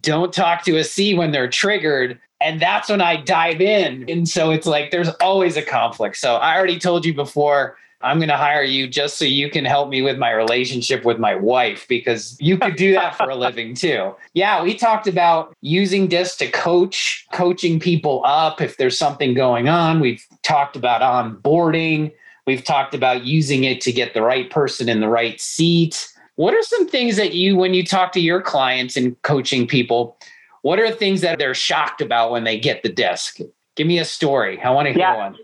don't 0.00 0.32
talk 0.32 0.64
to 0.64 0.76
a 0.76 0.84
C 0.84 1.12
when 1.14 1.32
they're 1.32 1.50
triggered. 1.50 2.20
And 2.40 2.60
that's 2.60 2.88
when 2.88 3.00
I 3.00 3.16
dive 3.16 3.60
in. 3.60 4.08
And 4.08 4.28
so 4.28 4.52
it's 4.52 4.66
like 4.66 4.92
there's 4.92 5.08
always 5.20 5.56
a 5.56 5.62
conflict. 5.62 6.16
So 6.18 6.36
I 6.36 6.56
already 6.56 6.78
told 6.78 7.04
you 7.04 7.14
before, 7.14 7.76
I'm 8.02 8.18
going 8.18 8.28
to 8.28 8.36
hire 8.36 8.62
you 8.62 8.88
just 8.88 9.16
so 9.16 9.24
you 9.24 9.50
can 9.50 9.64
help 9.64 9.88
me 9.88 10.02
with 10.02 10.18
my 10.18 10.30
relationship 10.32 11.04
with 11.04 11.18
my 11.18 11.34
wife 11.34 11.86
because 11.88 12.36
you 12.40 12.58
could 12.58 12.76
do 12.76 12.92
that 12.92 13.16
for 13.16 13.30
a 13.30 13.34
living 13.34 13.74
too. 13.76 14.14
Yeah, 14.34 14.62
we 14.62 14.74
talked 14.74 15.06
about 15.06 15.56
using 15.60 16.08
this 16.08 16.36
to 16.36 16.50
coach, 16.50 17.26
coaching 17.32 17.78
people 17.78 18.22
up 18.24 18.60
if 18.60 18.76
there's 18.76 18.98
something 18.98 19.34
going 19.34 19.68
on. 19.68 20.00
We've 20.00 20.24
talked 20.42 20.76
about 20.76 21.00
onboarding. 21.00 22.12
We've 22.46 22.64
talked 22.64 22.94
about 22.94 23.24
using 23.24 23.64
it 23.64 23.80
to 23.82 23.92
get 23.92 24.14
the 24.14 24.22
right 24.22 24.50
person 24.50 24.88
in 24.88 25.00
the 25.00 25.08
right 25.08 25.40
seat. 25.40 26.08
What 26.36 26.54
are 26.54 26.62
some 26.62 26.88
things 26.88 27.16
that 27.16 27.34
you, 27.34 27.56
when 27.56 27.74
you 27.74 27.84
talk 27.84 28.12
to 28.12 28.20
your 28.20 28.42
clients 28.42 28.96
and 28.96 29.20
coaching 29.22 29.66
people, 29.66 30.16
what 30.62 30.80
are 30.80 30.90
things 30.90 31.20
that 31.20 31.38
they're 31.38 31.54
shocked 31.54 32.00
about 32.00 32.32
when 32.32 32.44
they 32.44 32.58
get 32.58 32.82
the 32.82 32.88
disc? 32.88 33.38
Give 33.74 33.86
me 33.86 33.98
a 33.98 34.04
story. 34.04 34.60
I 34.60 34.70
want 34.70 34.86
to 34.86 34.92
hear 34.92 35.00
yeah. 35.00 35.16
one. 35.16 35.36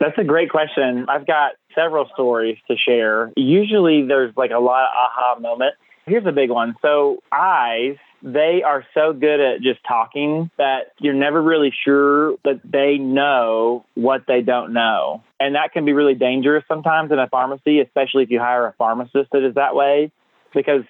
That's 0.00 0.16
a 0.18 0.24
great 0.24 0.50
question. 0.50 1.06
I've 1.08 1.26
got 1.26 1.52
several 1.74 2.08
stories 2.14 2.56
to 2.68 2.76
share. 2.76 3.32
Usually 3.36 4.06
there's 4.06 4.34
like 4.36 4.50
a 4.50 4.58
lot 4.58 4.84
of 4.84 4.90
aha 4.94 5.40
moments. 5.40 5.76
Here's 6.06 6.26
a 6.26 6.32
big 6.32 6.50
one. 6.50 6.74
So, 6.82 7.22
eyes, 7.30 7.96
they 8.22 8.62
are 8.64 8.84
so 8.94 9.12
good 9.12 9.40
at 9.40 9.60
just 9.60 9.80
talking 9.86 10.50
that 10.56 10.92
you're 10.98 11.14
never 11.14 11.40
really 11.40 11.72
sure 11.84 12.36
that 12.44 12.60
they 12.64 12.96
know 12.96 13.84
what 13.94 14.22
they 14.26 14.40
don't 14.40 14.72
know. 14.72 15.22
And 15.38 15.54
that 15.54 15.72
can 15.72 15.84
be 15.84 15.92
really 15.92 16.14
dangerous 16.14 16.64
sometimes 16.66 17.12
in 17.12 17.18
a 17.18 17.28
pharmacy, 17.28 17.80
especially 17.80 18.22
if 18.24 18.30
you 18.30 18.40
hire 18.40 18.66
a 18.66 18.72
pharmacist 18.72 19.30
that 19.32 19.46
is 19.46 19.54
that 19.54 19.74
way, 19.76 20.10
because 20.54 20.82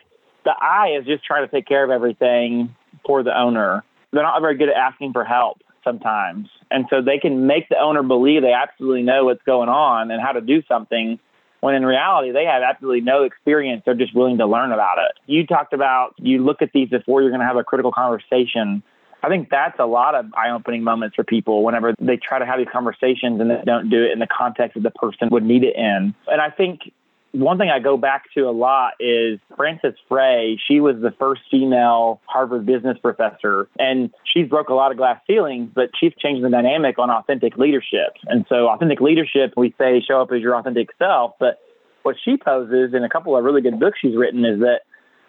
the 0.44 0.54
eye 0.58 0.96
is 0.98 1.04
just 1.04 1.24
trying 1.24 1.46
to 1.46 1.50
take 1.50 1.66
care 1.66 1.84
of 1.84 1.90
everything 1.90 2.74
for 3.04 3.22
the 3.22 3.36
owner. 3.36 3.84
They're 4.12 4.22
not 4.22 4.40
very 4.40 4.56
good 4.56 4.68
at 4.68 4.76
asking 4.76 5.12
for 5.12 5.24
help 5.24 5.58
sometimes. 5.84 6.48
And 6.70 6.86
so 6.90 7.02
they 7.02 7.18
can 7.18 7.46
make 7.46 7.68
the 7.68 7.78
owner 7.78 8.02
believe 8.02 8.42
they 8.42 8.52
absolutely 8.52 9.02
know 9.02 9.24
what's 9.24 9.42
going 9.42 9.68
on 9.68 10.10
and 10.10 10.20
how 10.20 10.32
to 10.32 10.40
do 10.40 10.62
something 10.68 11.18
when 11.60 11.74
in 11.74 11.86
reality 11.86 12.32
they 12.32 12.44
have 12.44 12.62
absolutely 12.62 13.00
no 13.00 13.22
experience. 13.22 13.82
They're 13.84 13.94
just 13.94 14.14
willing 14.14 14.38
to 14.38 14.46
learn 14.46 14.72
about 14.72 14.98
it. 14.98 15.16
You 15.26 15.46
talked 15.46 15.72
about 15.72 16.14
you 16.18 16.44
look 16.44 16.60
at 16.60 16.72
these 16.72 16.88
before 16.88 17.22
you're 17.22 17.30
going 17.30 17.40
to 17.40 17.46
have 17.46 17.56
a 17.56 17.64
critical 17.64 17.92
conversation. 17.92 18.82
I 19.22 19.28
think 19.28 19.48
that's 19.50 19.78
a 19.78 19.86
lot 19.86 20.16
of 20.16 20.26
eye 20.34 20.50
opening 20.50 20.82
moments 20.82 21.14
for 21.14 21.22
people 21.22 21.62
whenever 21.62 21.94
they 22.00 22.16
try 22.16 22.40
to 22.40 22.46
have 22.46 22.58
these 22.58 22.68
conversations 22.72 23.40
and 23.40 23.48
they 23.48 23.62
don't 23.64 23.88
do 23.88 24.02
it 24.02 24.10
in 24.10 24.18
the 24.18 24.26
context 24.26 24.74
that 24.74 24.82
the 24.82 24.90
person 24.90 25.28
would 25.30 25.44
need 25.44 25.62
it 25.62 25.76
in. 25.76 26.14
And 26.26 26.40
I 26.40 26.50
think 26.50 26.92
one 27.32 27.56
thing 27.56 27.70
I 27.70 27.78
go 27.78 27.96
back 27.96 28.24
to 28.34 28.42
a 28.42 28.52
lot 28.52 28.92
is 29.00 29.40
Frances 29.56 29.94
Frei. 30.08 30.58
She 30.68 30.80
was 30.80 30.96
the 31.00 31.12
first 31.18 31.40
female 31.50 32.20
Harvard 32.26 32.66
business 32.66 32.98
professor, 32.98 33.68
and 33.78 34.10
she's 34.24 34.48
broke 34.48 34.68
a 34.68 34.74
lot 34.74 34.90
of 34.90 34.98
glass 34.98 35.20
ceilings, 35.26 35.70
but 35.74 35.90
she's 35.98 36.12
changed 36.18 36.44
the 36.44 36.50
dynamic 36.50 36.98
on 36.98 37.10
authentic 37.10 37.56
leadership. 37.56 38.14
And 38.26 38.44
so, 38.48 38.68
authentic 38.68 39.00
leadership, 39.00 39.54
we 39.56 39.74
say 39.78 40.02
show 40.06 40.20
up 40.20 40.30
as 40.32 40.42
your 40.42 40.54
authentic 40.54 40.90
self, 40.98 41.32
but 41.40 41.58
what 42.02 42.16
she 42.22 42.36
poses 42.36 42.94
in 42.94 43.02
a 43.02 43.08
couple 43.08 43.36
of 43.36 43.44
really 43.44 43.62
good 43.62 43.80
books 43.80 43.98
she's 44.00 44.16
written 44.16 44.44
is 44.44 44.60
that 44.60 44.80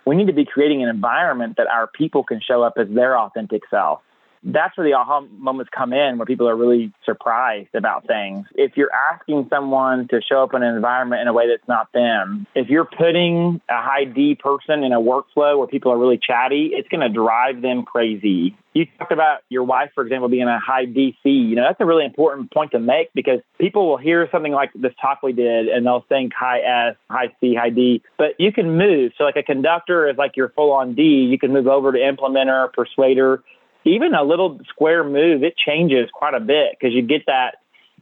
we 0.06 0.16
need 0.16 0.28
to 0.28 0.34
be 0.34 0.46
creating 0.46 0.84
an 0.84 0.90
environment 0.90 1.56
that 1.58 1.68
our 1.68 1.88
people 1.88 2.24
can 2.24 2.42
show 2.46 2.64
up 2.64 2.74
as 2.78 2.88
their 2.90 3.18
authentic 3.18 3.62
self 3.70 4.02
that's 4.44 4.78
where 4.78 4.88
the 4.88 4.94
aha 4.94 5.22
moments 5.38 5.72
come 5.76 5.94
in 5.94 6.18
where 6.18 6.26
people 6.26 6.48
are 6.48 6.56
really 6.56 6.92
surprised 7.06 7.74
about 7.74 8.06
things. 8.08 8.46
If 8.56 8.76
you're 8.76 8.92
asking 9.12 9.48
someone 9.50 10.08
to 10.10 10.22
show 10.22 10.44
up 10.44 10.54
in 10.54 10.64
an 10.64 10.76
environment 10.76 11.22
in 11.22 11.28
a 11.28 11.34
way 11.34 11.48
that's 11.48 11.68
not 11.68 11.92
them, 11.94 12.46
if 12.56 12.70
you're 12.70 12.86
putting 12.86 13.62
a 13.70 13.82
high 13.82 14.06
D 14.06 14.36
person 14.36 14.84
in 14.84 14.92
a 14.92 15.00
workflow 15.00 15.58
where 15.58 15.68
people 15.68 15.92
are 15.92 15.98
really 15.98 16.20
chatty, 16.20 16.72
it's 16.74 16.88
going 16.90 17.02
to 17.02 17.10
drive 17.10 17.62
them 17.62 17.84
crazy. 17.84 18.56
You 18.74 18.88
talked 18.98 19.12
about 19.12 19.42
your 19.50 19.64
wife, 19.64 19.92
for 19.94 20.04
example, 20.04 20.30
being 20.30 20.48
a 20.48 20.60
high 20.60 20.88
DC. 20.88 21.14
You 21.24 21.56
know, 21.56 21.64
that's 21.64 21.80
a 21.80 21.86
really 21.86 22.06
important 22.06 22.52
point 22.52 22.72
to 22.72 22.80
make 22.80 23.14
because 23.14 23.40
people 23.60 23.88
will 23.88 23.98
hear 23.98 24.28
something 24.32 24.52
like 24.52 24.72
this 24.74 24.94
talk 25.00 25.22
we 25.22 25.32
did 25.32 25.68
and 25.68 25.86
they'll 25.86 26.06
think 26.10 26.34
high 26.34 26.60
S, 26.60 26.96
high 27.10 27.32
C, 27.40 27.54
high 27.54 27.70
D, 27.70 28.02
but 28.18 28.32
you 28.40 28.52
can 28.52 28.76
move. 28.78 29.12
So 29.18 29.26
like 29.26 29.36
a 29.36 29.44
conductor 29.44 30.10
is 30.10 30.18
like 30.18 30.36
your 30.36 30.50
full 30.50 30.72
on 30.72 30.96
D. 30.96 31.04
You 31.04 31.38
can 31.38 31.54
move 31.54 31.68
over 31.68 31.92
to 31.92 32.00
implementer, 32.00 32.74
persuader 32.74 33.44
even 33.86 34.14
a 34.14 34.24
little 34.24 34.60
square 34.70 35.04
move, 35.04 35.44
it 35.44 35.56
changes 35.58 36.10
quite 36.14 36.34
a 36.34 36.40
bit 36.40 36.78
because 36.80 36.94
you 36.94 37.02
get 37.02 37.26
that 37.28 37.56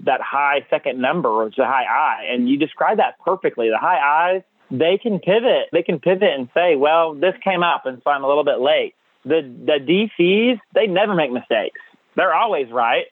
that 0.03 0.21
high 0.21 0.65
second 0.69 0.99
number, 0.99 1.43
which 1.45 1.53
is 1.53 1.59
a 1.59 1.65
high 1.65 1.83
I, 1.83 2.33
and 2.33 2.49
you 2.49 2.57
describe 2.57 2.97
that 2.97 3.19
perfectly. 3.23 3.69
The 3.69 3.77
high 3.77 4.35
I's, 4.35 4.41
they 4.71 4.97
can 4.97 5.19
pivot. 5.19 5.67
They 5.71 5.83
can 5.83 5.99
pivot 5.99 6.29
and 6.29 6.49
say, 6.53 6.75
well, 6.75 7.13
this 7.13 7.35
came 7.43 7.61
up, 7.61 7.85
and 7.85 8.01
so 8.03 8.09
I'm 8.09 8.23
a 8.23 8.27
little 8.27 8.43
bit 8.43 8.59
late. 8.59 8.95
The 9.25 9.41
the 9.41 10.09
DCs, 10.19 10.59
they 10.73 10.87
never 10.87 11.13
make 11.13 11.31
mistakes. 11.31 11.79
They're 12.15 12.33
always 12.33 12.71
right, 12.71 13.05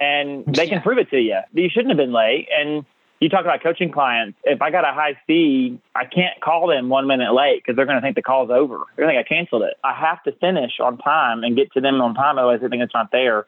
and 0.00 0.44
they 0.46 0.66
can 0.66 0.80
prove 0.82 0.98
it 0.98 1.10
to 1.10 1.18
you. 1.18 1.38
You 1.52 1.68
shouldn't 1.68 1.90
have 1.90 1.98
been 1.98 2.12
late, 2.12 2.48
and 2.56 2.84
you 3.20 3.28
talk 3.28 3.42
about 3.42 3.62
coaching 3.62 3.92
clients. 3.92 4.38
If 4.44 4.62
I 4.62 4.70
got 4.70 4.84
a 4.84 4.92
high 4.92 5.18
C, 5.26 5.78
I 5.94 6.06
can't 6.06 6.40
call 6.40 6.66
them 6.66 6.88
one 6.88 7.06
minute 7.06 7.34
late 7.34 7.62
because 7.62 7.76
they're 7.76 7.86
going 7.86 7.98
to 7.98 8.02
think 8.02 8.16
the 8.16 8.22
call's 8.22 8.50
over. 8.50 8.78
They're 8.96 9.04
going 9.04 9.14
to 9.14 9.22
think 9.22 9.26
I 9.26 9.34
canceled 9.34 9.62
it. 9.62 9.74
I 9.84 9.94
have 9.94 10.22
to 10.24 10.32
finish 10.40 10.72
on 10.80 10.98
time 10.98 11.44
and 11.44 11.54
get 11.54 11.70
to 11.72 11.80
them 11.80 12.00
on 12.00 12.14
time, 12.14 12.38
otherwise 12.38 12.60
they 12.62 12.68
think 12.68 12.82
it's 12.82 12.94
not 12.94 13.12
there. 13.12 13.46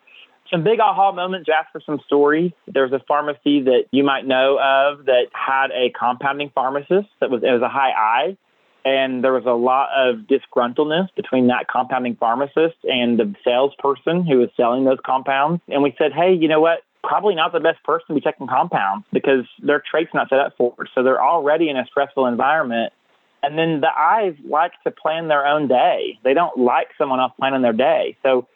Some 0.50 0.62
big 0.62 0.80
aha 0.80 1.12
moments, 1.12 1.48
ask 1.48 1.72
for 1.72 1.80
some 1.80 2.00
stories. 2.06 2.52
There's 2.66 2.92
a 2.92 3.00
pharmacy 3.08 3.62
that 3.62 3.84
you 3.90 4.04
might 4.04 4.26
know 4.26 4.58
of 4.60 5.06
that 5.06 5.28
had 5.32 5.70
a 5.70 5.90
compounding 5.98 6.50
pharmacist 6.54 7.08
that 7.20 7.30
was, 7.30 7.42
it 7.42 7.50
was 7.50 7.62
a 7.62 7.68
high 7.70 7.92
I. 7.92 8.36
And 8.84 9.22
there 9.22 9.32
was 9.32 9.46
a 9.46 9.52
lot 9.52 9.90
of 9.96 10.26
disgruntledness 10.26 11.08
between 11.14 11.46
that 11.46 11.68
compounding 11.68 12.16
pharmacist 12.16 12.76
and 12.82 13.18
the 13.18 13.32
salesperson 13.44 14.26
who 14.26 14.38
was 14.38 14.50
selling 14.56 14.84
those 14.84 14.98
compounds. 15.06 15.62
And 15.68 15.82
we 15.82 15.94
said, 15.96 16.12
hey, 16.12 16.34
you 16.34 16.48
know 16.48 16.60
what? 16.60 16.80
Probably 17.02 17.34
not 17.34 17.52
the 17.52 17.60
best 17.60 17.82
person 17.84 18.06
to 18.08 18.14
be 18.14 18.20
checking 18.20 18.46
compounds 18.46 19.04
because 19.12 19.44
their 19.62 19.82
trait's 19.88 20.14
not 20.14 20.28
set 20.28 20.38
up 20.38 20.56
for 20.56 20.74
it. 20.78 20.88
So 20.94 21.02
they're 21.02 21.22
already 21.22 21.68
in 21.68 21.76
a 21.76 21.84
stressful 21.86 22.26
environment. 22.26 22.92
And 23.42 23.58
then 23.58 23.80
the 23.80 23.90
eyes 23.96 24.34
like 24.48 24.72
to 24.84 24.90
plan 24.90 25.28
their 25.28 25.46
own 25.46 25.66
day. 25.66 26.18
They 26.22 26.32
don't 26.32 26.56
like 26.58 26.88
someone 26.96 27.18
else 27.18 27.32
planning 27.38 27.62
their 27.62 27.72
day. 27.72 28.16
So 28.22 28.46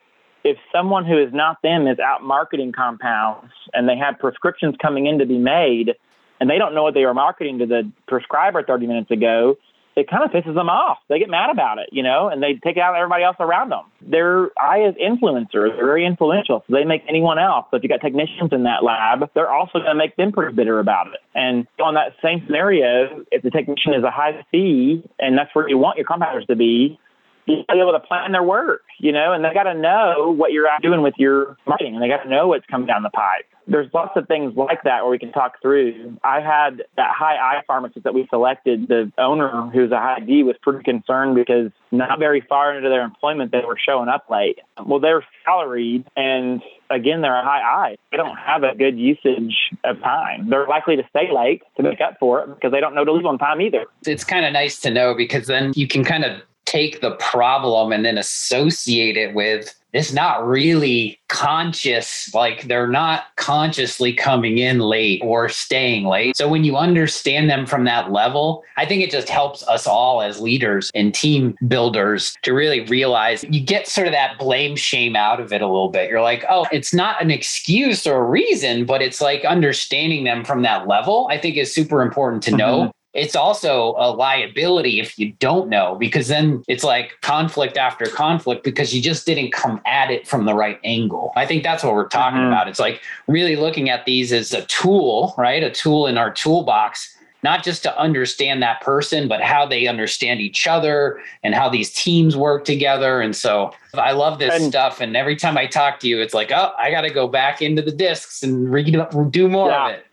if 0.44 0.56
someone 0.72 1.04
who 1.04 1.18
is 1.18 1.32
not 1.32 1.60
them 1.62 1.88
is 1.88 1.98
out 1.98 2.22
marketing 2.22 2.72
compounds 2.72 3.52
and 3.74 3.88
they 3.88 3.96
have 3.96 4.18
prescriptions 4.20 4.76
coming 4.80 5.06
in 5.06 5.18
to 5.18 5.26
be 5.26 5.38
made 5.38 5.94
and 6.40 6.48
they 6.48 6.58
don't 6.58 6.74
know 6.74 6.84
what 6.84 6.94
they 6.94 7.04
were 7.04 7.14
marketing 7.14 7.58
to 7.58 7.66
the 7.66 7.90
prescriber 8.06 8.62
30 8.62 8.86
minutes 8.86 9.10
ago, 9.10 9.56
it 9.96 10.08
kind 10.10 10.22
of 10.22 10.30
pisses 10.30 10.54
them 10.54 10.68
off. 10.68 10.98
They 11.08 11.18
get 11.18 11.30
mad 11.30 11.48
about 11.50 11.78
it, 11.78 11.88
you 11.90 12.02
know, 12.02 12.28
and 12.28 12.42
they 12.42 12.60
take 12.62 12.76
out 12.76 12.94
everybody 12.94 13.24
else 13.24 13.36
around 13.40 13.70
them. 13.70 13.84
They're 14.02 14.50
I 14.60 14.82
as 14.82 14.94
influencers, 14.94 15.74
they're 15.74 15.86
very 15.86 16.04
influential. 16.04 16.62
So 16.66 16.74
they 16.74 16.84
make 16.84 17.02
anyone 17.08 17.38
else. 17.38 17.66
So 17.70 17.78
if 17.78 17.82
you 17.82 17.88
got 17.88 18.02
technicians 18.02 18.52
in 18.52 18.64
that 18.64 18.84
lab, 18.84 19.30
they're 19.34 19.50
also 19.50 19.78
going 19.78 19.86
to 19.86 19.94
make 19.94 20.14
them 20.16 20.32
pretty 20.32 20.54
bitter 20.54 20.78
about 20.78 21.08
it. 21.08 21.20
And 21.34 21.66
on 21.82 21.94
that 21.94 22.12
same 22.22 22.42
scenario, 22.46 23.24
if 23.32 23.42
the 23.42 23.50
technician 23.50 23.94
is 23.94 24.04
a 24.04 24.10
high 24.10 24.44
C 24.52 25.02
and 25.18 25.36
that's 25.36 25.54
where 25.54 25.68
you 25.68 25.78
want 25.78 25.96
your 25.96 26.06
compounders 26.06 26.46
to 26.48 26.56
be, 26.56 27.00
you 27.46 27.56
got 27.68 27.74
to 27.74 27.74
be 27.74 27.80
able 27.80 27.92
to 27.92 28.00
plan 28.00 28.32
their 28.32 28.42
work, 28.42 28.82
you 28.98 29.12
know, 29.12 29.32
and 29.32 29.44
they 29.44 29.54
got 29.54 29.64
to 29.64 29.74
know 29.74 30.34
what 30.36 30.52
you're 30.52 30.68
doing 30.82 31.02
with 31.02 31.14
your 31.16 31.56
marketing 31.66 31.94
and 31.94 32.02
they 32.02 32.08
got 32.08 32.24
to 32.24 32.28
know 32.28 32.48
what's 32.48 32.66
coming 32.66 32.86
down 32.86 33.02
the 33.02 33.10
pipe. 33.10 33.46
There's 33.68 33.92
lots 33.92 34.12
of 34.16 34.28
things 34.28 34.56
like 34.56 34.84
that 34.84 35.02
where 35.02 35.10
we 35.10 35.18
can 35.18 35.32
talk 35.32 35.60
through. 35.60 36.18
I 36.22 36.40
had 36.40 36.84
that 36.96 37.10
high 37.10 37.36
I 37.36 37.62
pharmacist 37.66 38.04
that 38.04 38.14
we 38.14 38.26
selected. 38.30 38.86
The 38.86 39.12
owner, 39.18 39.70
who's 39.72 39.90
a 39.90 39.98
high 39.98 40.20
D, 40.20 40.44
was 40.44 40.54
pretty 40.62 40.84
concerned 40.84 41.34
because 41.34 41.72
not 41.90 42.20
very 42.20 42.40
far 42.48 42.76
into 42.76 42.88
their 42.88 43.02
employment, 43.02 43.50
they 43.50 43.62
were 43.66 43.76
showing 43.76 44.08
up 44.08 44.30
late. 44.30 44.60
Well, 44.84 45.00
they're 45.00 45.24
salaried 45.44 46.04
and 46.16 46.62
again, 46.90 47.22
they're 47.22 47.38
a 47.38 47.44
high 47.44 47.60
I. 47.60 47.96
They 48.10 48.16
don't 48.16 48.36
have 48.36 48.62
a 48.62 48.74
good 48.76 48.98
usage 48.98 49.56
of 49.84 50.00
time. 50.00 50.48
They're 50.48 50.66
likely 50.66 50.96
to 50.96 51.02
stay 51.10 51.32
late 51.34 51.62
to 51.76 51.82
make 51.82 52.00
up 52.00 52.18
for 52.20 52.42
it 52.42 52.54
because 52.54 52.70
they 52.72 52.80
don't 52.80 52.94
know 52.94 53.04
to 53.04 53.12
leave 53.12 53.26
on 53.26 53.38
time 53.38 53.60
either. 53.60 53.86
It's 54.04 54.24
kind 54.24 54.44
of 54.44 54.52
nice 54.52 54.80
to 54.80 54.90
know 54.90 55.14
because 55.14 55.48
then 55.48 55.72
you 55.74 55.88
can 55.88 56.04
kind 56.04 56.24
of 56.24 56.40
take 56.66 57.00
the 57.00 57.12
problem 57.12 57.92
and 57.92 58.04
then 58.04 58.18
associate 58.18 59.16
it 59.16 59.34
with 59.34 59.74
it's 59.92 60.12
not 60.12 60.46
really 60.46 61.18
conscious 61.28 62.32
like 62.34 62.64
they're 62.64 62.88
not 62.88 63.24
consciously 63.36 64.12
coming 64.12 64.58
in 64.58 64.80
late 64.80 65.22
or 65.24 65.48
staying 65.48 66.04
late. 66.04 66.36
So 66.36 66.48
when 66.48 66.64
you 66.64 66.76
understand 66.76 67.48
them 67.48 67.64
from 67.64 67.84
that 67.84 68.12
level 68.12 68.62
i 68.76 68.84
think 68.84 69.02
it 69.02 69.10
just 69.10 69.28
helps 69.28 69.66
us 69.68 69.86
all 69.86 70.20
as 70.20 70.40
leaders 70.40 70.90
and 70.94 71.14
team 71.14 71.56
builders 71.66 72.36
to 72.42 72.52
really 72.52 72.80
realize 72.86 73.44
you 73.44 73.60
get 73.60 73.86
sort 73.86 74.06
of 74.06 74.12
that 74.12 74.38
blame 74.38 74.76
shame 74.76 75.16
out 75.16 75.40
of 75.40 75.52
it 75.52 75.62
a 75.62 75.66
little 75.66 75.88
bit. 75.88 76.10
You're 76.10 76.20
like 76.20 76.44
oh 76.50 76.66
it's 76.72 76.92
not 76.92 77.22
an 77.22 77.30
excuse 77.30 78.06
or 78.06 78.18
a 78.18 78.28
reason 78.28 78.84
but 78.84 79.00
it's 79.00 79.20
like 79.20 79.44
understanding 79.44 80.24
them 80.24 80.44
from 80.44 80.62
that 80.62 80.86
level 80.86 81.28
i 81.30 81.38
think 81.38 81.56
is 81.56 81.72
super 81.72 82.02
important 82.02 82.42
to 82.44 82.56
know. 82.56 82.80
mm-hmm 82.80 82.95
it's 83.16 83.34
also 83.34 83.94
a 83.96 84.10
liability 84.10 85.00
if 85.00 85.18
you 85.18 85.32
don't 85.38 85.68
know, 85.68 85.96
because 85.96 86.28
then 86.28 86.62
it's 86.68 86.84
like 86.84 87.12
conflict 87.22 87.76
after 87.76 88.06
conflict 88.06 88.62
because 88.62 88.94
you 88.94 89.00
just 89.00 89.24
didn't 89.24 89.52
come 89.52 89.80
at 89.86 90.10
it 90.10 90.28
from 90.28 90.44
the 90.44 90.54
right 90.54 90.78
angle. 90.84 91.32
I 91.34 91.46
think 91.46 91.62
that's 91.62 91.82
what 91.82 91.94
we're 91.94 92.08
talking 92.08 92.40
mm-hmm. 92.40 92.48
about. 92.48 92.68
It's 92.68 92.78
like 92.78 93.00
really 93.26 93.56
looking 93.56 93.88
at 93.88 94.04
these 94.04 94.32
as 94.32 94.52
a 94.52 94.66
tool, 94.66 95.34
right? 95.38 95.62
A 95.62 95.70
tool 95.70 96.06
in 96.06 96.18
our 96.18 96.30
toolbox 96.30 97.16
not 97.42 97.62
just 97.62 97.84
to 97.84 97.96
understand 97.96 98.60
that 98.60 98.80
person, 98.80 99.28
but 99.28 99.40
how 99.40 99.64
they 99.64 99.86
understand 99.86 100.40
each 100.40 100.66
other 100.66 101.20
and 101.44 101.54
how 101.54 101.68
these 101.68 101.92
teams 101.92 102.36
work 102.36 102.64
together. 102.64 103.20
And 103.20 103.36
so 103.36 103.72
I 103.94 104.12
love 104.12 104.40
this 104.40 104.54
and, 104.54 104.64
stuff. 104.64 105.00
And 105.00 105.16
every 105.16 105.36
time 105.36 105.56
I 105.56 105.66
talk 105.66 106.00
to 106.00 106.08
you, 106.08 106.20
it's 106.20 106.34
like, 106.34 106.50
oh, 106.50 106.72
I 106.76 106.90
got 106.90 107.02
to 107.02 107.10
go 107.10 107.28
back 107.28 107.62
into 107.62 107.82
the 107.82 107.92
discs 107.92 108.42
and 108.42 108.72
read, 108.72 108.96
do 109.30 109.48
more 109.48 109.70
yeah. 109.70 109.86
of 109.86 109.94
it. 109.94 110.05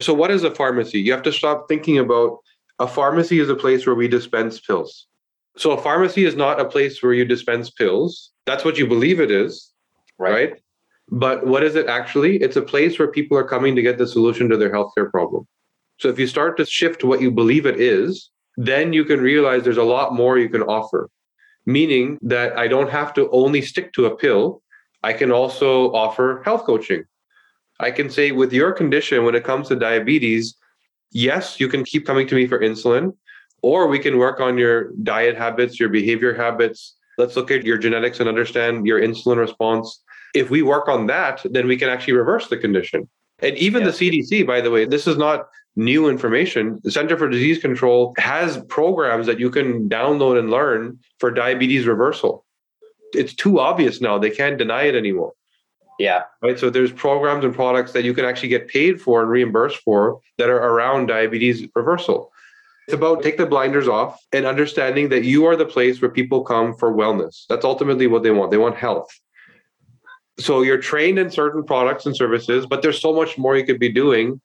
So, 0.00 0.14
what 0.14 0.30
is 0.30 0.44
a 0.44 0.54
pharmacy? 0.54 1.00
You 1.00 1.12
have 1.12 1.22
to 1.24 1.32
stop 1.32 1.68
thinking 1.68 1.98
about 1.98 2.38
a 2.78 2.88
pharmacy 2.88 3.38
is 3.38 3.50
a 3.50 3.54
place 3.54 3.86
where 3.86 3.94
we 3.94 4.08
dispense 4.08 4.58
pills. 4.58 5.06
So, 5.58 5.72
a 5.72 5.82
pharmacy 5.82 6.24
is 6.24 6.34
not 6.34 6.58
a 6.58 6.64
place 6.64 7.02
where 7.02 7.12
you 7.12 7.24
dispense 7.26 7.70
pills. 7.70 8.32
That's 8.46 8.64
what 8.64 8.78
you 8.78 8.86
believe 8.86 9.20
it 9.20 9.30
is, 9.30 9.72
right? 10.18 10.32
right? 10.32 10.62
But 11.10 11.46
what 11.46 11.62
is 11.62 11.74
it 11.76 11.86
actually? 11.86 12.36
It's 12.38 12.56
a 12.56 12.62
place 12.62 12.98
where 12.98 13.08
people 13.08 13.36
are 13.36 13.46
coming 13.46 13.76
to 13.76 13.82
get 13.82 13.98
the 13.98 14.06
solution 14.06 14.48
to 14.48 14.56
their 14.56 14.72
healthcare 14.72 15.10
problem. 15.10 15.46
So, 15.98 16.08
if 16.08 16.18
you 16.18 16.26
start 16.26 16.56
to 16.56 16.64
shift 16.64 17.04
what 17.04 17.20
you 17.20 17.30
believe 17.30 17.66
it 17.66 17.78
is, 17.78 18.30
then 18.56 18.94
you 18.94 19.04
can 19.04 19.20
realize 19.20 19.64
there's 19.64 19.76
a 19.76 19.82
lot 19.82 20.14
more 20.14 20.38
you 20.38 20.48
can 20.48 20.62
offer. 20.62 21.10
Meaning 21.66 22.18
that 22.22 22.56
I 22.56 22.68
don't 22.68 22.90
have 22.90 23.12
to 23.14 23.28
only 23.32 23.60
stick 23.60 23.92
to 23.92 24.06
a 24.06 24.16
pill, 24.16 24.62
I 25.02 25.12
can 25.12 25.30
also 25.30 25.92
offer 25.92 26.40
health 26.44 26.64
coaching. 26.64 27.04
I 27.80 27.90
can 27.90 28.10
say 28.10 28.32
with 28.32 28.52
your 28.52 28.72
condition, 28.72 29.24
when 29.24 29.34
it 29.34 29.44
comes 29.44 29.68
to 29.68 29.76
diabetes, 29.76 30.54
yes, 31.12 31.58
you 31.58 31.68
can 31.68 31.84
keep 31.84 32.06
coming 32.06 32.26
to 32.28 32.34
me 32.34 32.46
for 32.46 32.58
insulin, 32.60 33.14
or 33.62 33.86
we 33.86 33.98
can 33.98 34.18
work 34.18 34.38
on 34.40 34.58
your 34.58 34.92
diet 35.02 35.36
habits, 35.36 35.80
your 35.80 35.88
behavior 35.88 36.34
habits. 36.34 36.96
Let's 37.18 37.36
look 37.36 37.50
at 37.50 37.64
your 37.64 37.78
genetics 37.78 38.20
and 38.20 38.28
understand 38.28 38.86
your 38.86 39.00
insulin 39.00 39.38
response. 39.38 40.02
If 40.34 40.50
we 40.50 40.62
work 40.62 40.88
on 40.88 41.06
that, 41.06 41.40
then 41.50 41.66
we 41.66 41.76
can 41.76 41.88
actually 41.88 42.12
reverse 42.14 42.48
the 42.48 42.58
condition. 42.58 43.08
And 43.40 43.56
even 43.56 43.82
yeah. 43.82 43.90
the 43.90 43.92
CDC, 43.92 44.46
by 44.46 44.60
the 44.60 44.70
way, 44.70 44.84
this 44.84 45.06
is 45.06 45.16
not 45.16 45.48
new 45.76 46.08
information. 46.08 46.80
The 46.84 46.90
Center 46.90 47.16
for 47.16 47.28
Disease 47.28 47.58
Control 47.58 48.14
has 48.18 48.62
programs 48.64 49.26
that 49.26 49.40
you 49.40 49.50
can 49.50 49.88
download 49.88 50.38
and 50.38 50.50
learn 50.50 50.98
for 51.18 51.30
diabetes 51.30 51.86
reversal. 51.86 52.44
It's 53.12 53.34
too 53.34 53.58
obvious 53.58 54.00
now. 54.00 54.18
They 54.18 54.30
can't 54.30 54.58
deny 54.58 54.82
it 54.82 54.94
anymore. 54.94 55.32
Yeah. 56.00 56.22
Right. 56.42 56.58
So 56.58 56.70
there's 56.70 56.90
programs 56.90 57.44
and 57.44 57.54
products 57.54 57.92
that 57.92 58.04
you 58.04 58.14
can 58.14 58.24
actually 58.24 58.48
get 58.48 58.68
paid 58.68 59.02
for 59.02 59.20
and 59.20 59.30
reimbursed 59.30 59.76
for 59.82 60.20
that 60.38 60.48
are 60.48 60.56
around 60.56 61.06
diabetes 61.08 61.68
reversal. 61.74 62.32
It's 62.88 62.94
about 62.94 63.22
take 63.22 63.36
the 63.36 63.44
blinders 63.44 63.86
off 63.86 64.18
and 64.32 64.46
understanding 64.46 65.10
that 65.10 65.24
you 65.24 65.44
are 65.44 65.56
the 65.56 65.66
place 65.66 66.00
where 66.00 66.10
people 66.10 66.42
come 66.42 66.74
for 66.74 66.90
wellness. 66.90 67.44
That's 67.50 67.66
ultimately 67.66 68.06
what 68.06 68.22
they 68.22 68.30
want. 68.30 68.50
They 68.50 68.56
want 68.56 68.76
health. 68.76 69.10
So 70.38 70.62
you're 70.62 70.78
trained 70.80 71.18
in 71.18 71.30
certain 71.30 71.64
products 71.64 72.06
and 72.06 72.16
services, 72.16 72.64
but 72.64 72.80
there's 72.80 72.98
so 72.98 73.12
much 73.12 73.36
more 73.36 73.54
you 73.54 73.66
could 73.66 73.78
be 73.78 73.92
doing 73.92 74.40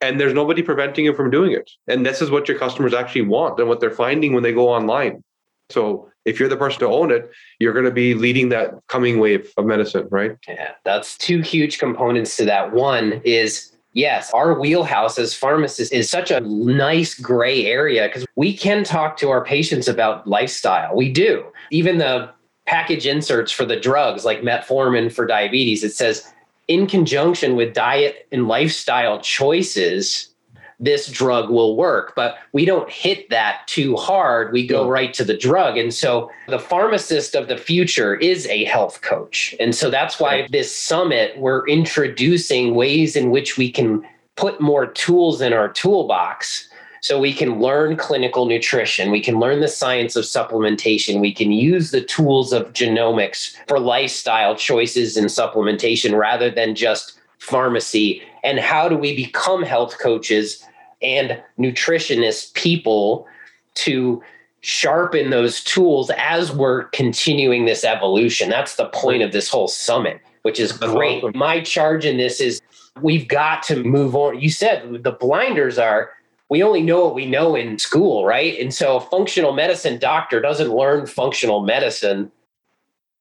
and 0.00 0.18
there's 0.18 0.34
nobody 0.34 0.60
preventing 0.60 1.04
you 1.04 1.14
from 1.14 1.30
doing 1.30 1.52
it. 1.52 1.70
And 1.86 2.04
this 2.04 2.20
is 2.20 2.32
what 2.32 2.48
your 2.48 2.58
customers 2.58 2.92
actually 2.92 3.22
want 3.22 3.60
and 3.60 3.68
what 3.68 3.78
they're 3.78 3.92
finding 3.92 4.32
when 4.32 4.42
they 4.42 4.52
go 4.52 4.68
online. 4.68 5.22
So 5.70 6.10
if 6.26 6.38
you're 6.38 6.48
the 6.48 6.56
person 6.56 6.80
to 6.80 6.88
own 6.88 7.10
it, 7.10 7.30
you're 7.60 7.72
going 7.72 7.86
to 7.86 7.90
be 7.90 8.12
leading 8.12 8.50
that 8.50 8.74
coming 8.88 9.18
wave 9.18 9.50
of 9.56 9.64
medicine, 9.64 10.06
right? 10.10 10.32
Yeah, 10.46 10.72
that's 10.84 11.16
two 11.16 11.40
huge 11.40 11.78
components 11.78 12.36
to 12.36 12.44
that. 12.44 12.72
One 12.72 13.22
is 13.24 13.72
yes, 13.92 14.30
our 14.32 14.58
wheelhouse 14.58 15.18
as 15.18 15.32
pharmacists 15.32 15.92
is 15.92 16.10
such 16.10 16.30
a 16.30 16.40
nice 16.40 17.14
gray 17.14 17.64
area 17.64 18.08
because 18.08 18.26
we 18.34 18.54
can 18.54 18.84
talk 18.84 19.16
to 19.18 19.30
our 19.30 19.42
patients 19.44 19.88
about 19.88 20.26
lifestyle. 20.26 20.94
We 20.94 21.10
do. 21.10 21.44
Even 21.70 21.98
the 21.98 22.30
package 22.66 23.06
inserts 23.06 23.52
for 23.52 23.64
the 23.64 23.78
drugs 23.78 24.24
like 24.24 24.40
metformin 24.40 25.12
for 25.12 25.26
diabetes, 25.26 25.84
it 25.84 25.94
says 25.94 26.30
in 26.68 26.88
conjunction 26.88 27.54
with 27.54 27.72
diet 27.72 28.26
and 28.32 28.48
lifestyle 28.48 29.20
choices, 29.20 30.34
this 30.78 31.10
drug 31.10 31.50
will 31.50 31.76
work. 31.76 32.14
But 32.14 32.36
we 32.52 32.64
don't 32.64 32.90
hit 32.90 33.30
that 33.30 33.62
too 33.66 33.96
hard. 33.96 34.52
We 34.52 34.66
go 34.66 34.88
right 34.88 35.12
to 35.14 35.24
the 35.24 35.36
drug. 35.36 35.78
And 35.78 35.92
so 35.92 36.30
the 36.48 36.58
pharmacist 36.58 37.34
of 37.34 37.48
the 37.48 37.56
future 37.56 38.14
is 38.14 38.46
a 38.46 38.64
health 38.64 39.00
coach. 39.00 39.54
And 39.58 39.74
so 39.74 39.90
that's 39.90 40.20
why 40.20 40.48
this 40.50 40.74
summit, 40.74 41.38
we're 41.38 41.66
introducing 41.66 42.74
ways 42.74 43.16
in 43.16 43.30
which 43.30 43.56
we 43.56 43.70
can 43.70 44.06
put 44.36 44.60
more 44.60 44.86
tools 44.86 45.40
in 45.40 45.52
our 45.52 45.68
toolbox 45.68 46.68
so 47.00 47.20
we 47.20 47.32
can 47.32 47.60
learn 47.60 47.96
clinical 47.96 48.46
nutrition, 48.46 49.12
we 49.12 49.20
can 49.20 49.38
learn 49.38 49.60
the 49.60 49.68
science 49.68 50.16
of 50.16 50.24
supplementation, 50.24 51.20
we 51.20 51.32
can 51.32 51.52
use 51.52 51.92
the 51.92 52.00
tools 52.00 52.52
of 52.52 52.72
genomics 52.72 53.54
for 53.68 53.78
lifestyle 53.78 54.56
choices 54.56 55.16
and 55.16 55.28
supplementation 55.28 56.18
rather 56.18 56.50
than 56.50 56.74
just 56.74 57.15
pharmacy. 57.46 58.22
And 58.42 58.58
how 58.58 58.88
do 58.88 58.96
we 58.96 59.14
become 59.14 59.62
health 59.62 59.98
coaches 59.98 60.64
and 61.00 61.40
nutritionist 61.58 62.54
people 62.54 63.26
to 63.74 64.22
sharpen 64.60 65.30
those 65.30 65.62
tools 65.62 66.10
as 66.16 66.52
we're 66.52 66.84
continuing 66.84 67.64
this 67.64 67.84
evolution? 67.84 68.50
That's 68.50 68.76
the 68.76 68.86
point 68.86 69.22
of 69.22 69.32
this 69.32 69.48
whole 69.48 69.68
summit, 69.68 70.20
which 70.42 70.58
is 70.58 70.72
great. 70.72 71.22
My 71.34 71.60
charge 71.60 72.04
in 72.04 72.16
this 72.16 72.40
is 72.40 72.60
we've 73.00 73.28
got 73.28 73.62
to 73.64 73.82
move 73.84 74.16
on. 74.16 74.40
You 74.40 74.50
said 74.50 75.02
the 75.04 75.12
blinders 75.12 75.78
are 75.78 76.10
we 76.48 76.62
only 76.62 76.82
know 76.82 77.04
what 77.04 77.14
we 77.14 77.26
know 77.26 77.56
in 77.56 77.78
school, 77.78 78.24
right? 78.24 78.58
And 78.60 78.72
so 78.72 78.96
a 78.96 79.00
functional 79.00 79.52
medicine 79.52 79.98
doctor 79.98 80.40
doesn't 80.40 80.70
learn 80.70 81.06
functional 81.06 81.62
medicine 81.62 82.30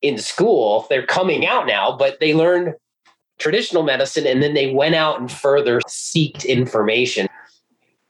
in 0.02 0.20
school. 0.20 0.86
They're 0.90 1.08
coming 1.08 1.48
out 1.48 1.66
now, 1.66 1.96
but 1.98 2.20
they 2.20 2.36
learn 2.36 2.76
traditional 3.38 3.84
medicine 3.84 4.26
and 4.26 4.42
then 4.42 4.54
they 4.54 4.74
went 4.74 4.96
out 4.96 5.20
and 5.20 5.32
further 5.32 5.80
seeked 5.88 6.48
information. 6.48 7.28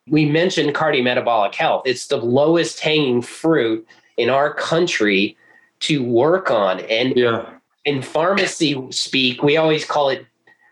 We 0.08 0.26
mentioned 0.26 0.76
cardiometabolic 0.76 1.56
health. 1.56 1.84
It's 1.86 2.08
the 2.08 2.18
lowest 2.18 2.80
hanging 2.80 3.22
fruit 3.22 3.88
in 4.18 4.30
our 4.30 4.54
country 4.54 5.36
to 5.82 6.04
work 6.04 6.52
on. 6.52 6.80
And 6.82 7.16
yeah. 7.16 7.50
in 7.86 8.02
pharmacy 8.02 8.88
speak, 8.92 9.42
we 9.42 9.58
always 9.58 9.84
call 9.84 10.10
it 10.10 10.26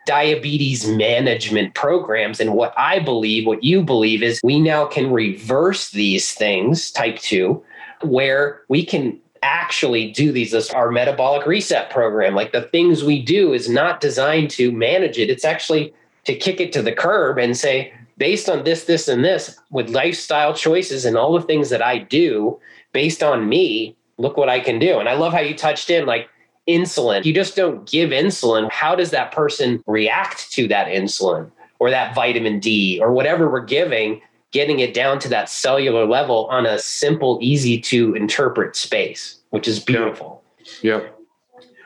diabetes 0.06 0.86
management 0.88 1.74
programs. 1.76 2.40
And 2.40 2.54
what 2.54 2.74
I 2.78 3.00
believe, 3.00 3.48
what 3.48 3.64
you 3.64 3.82
believe, 3.82 4.22
is 4.22 4.40
we 4.44 4.60
now 4.60 4.86
can 4.86 5.12
reverse 5.12 5.92
these 5.92 6.34
things, 6.34 6.92
type 6.92 7.18
2, 7.20 7.64
where 8.02 8.62
we 8.70 8.86
can 8.86 9.20
actually 9.44 10.12
do 10.12 10.32
these 10.32 10.54
as 10.54 10.70
our 10.72 10.90
metabolic 10.90 11.46
reset 11.46 11.90
program. 11.90 12.34
Like 12.34 12.52
the 12.52 12.62
things 12.62 13.04
we 13.04 13.22
do 13.22 13.54
is 13.54 13.70
not 13.70 14.02
designed 14.02 14.50
to 14.52 14.72
manage 14.72 15.20
it, 15.20 15.30
it's 15.30 15.46
actually 15.46 15.94
to 16.24 16.36
kick 16.36 16.60
it 16.60 16.72
to 16.74 16.82
the 16.82 16.94
curb 16.94 17.38
and 17.38 17.56
say, 17.56 17.94
based 18.18 18.50
on 18.50 18.64
this, 18.64 18.86
this, 18.86 19.08
and 19.08 19.24
this, 19.24 19.60
with 19.72 19.90
lifestyle 19.90 20.54
choices 20.54 21.06
and 21.06 21.18
all 21.18 21.34
the 21.34 21.46
things 21.46 21.70
that 21.70 21.82
I 21.82 21.98
do 21.98 22.60
based 22.94 23.22
on 23.22 23.50
me, 23.50 23.96
look 24.18 24.38
what 24.38 24.50
I 24.50 24.60
can 24.60 24.80
do. 24.80 25.00
And 25.00 25.10
I 25.10 25.16
love 25.16 25.34
how 25.34 25.42
you 25.42 25.56
touched 25.56 25.90
in 25.90 26.06
like 26.06 26.30
insulin. 26.68 27.26
You 27.26 27.34
just 27.34 27.56
don't 27.56 27.90
give 27.90 28.12
insulin. 28.12 28.72
How 28.72 28.96
does 28.96 29.12
that 29.12 29.32
person 29.32 29.84
react 29.88 30.52
to 30.54 30.68
that 30.70 30.88
insulin 30.88 31.52
or 31.80 31.90
that 31.90 32.16
vitamin 32.16 32.60
D 32.60 33.00
or 33.02 33.12
whatever 33.12 33.50
we're 33.50 33.66
giving? 33.66 34.22
Getting 34.54 34.80
it 34.80 34.94
down 34.94 35.20
to 35.20 35.28
that 35.30 35.50
cellular 35.50 36.06
level 36.06 36.46
on 36.46 36.66
a 36.66 36.80
simple, 36.80 37.40
easy 37.42 37.78
to 37.82 38.14
interpret 38.14 38.76
space, 38.76 39.40
which 39.50 39.68
is 39.68 39.80
beautiful. 39.80 40.44
Yeah. 40.82 41.02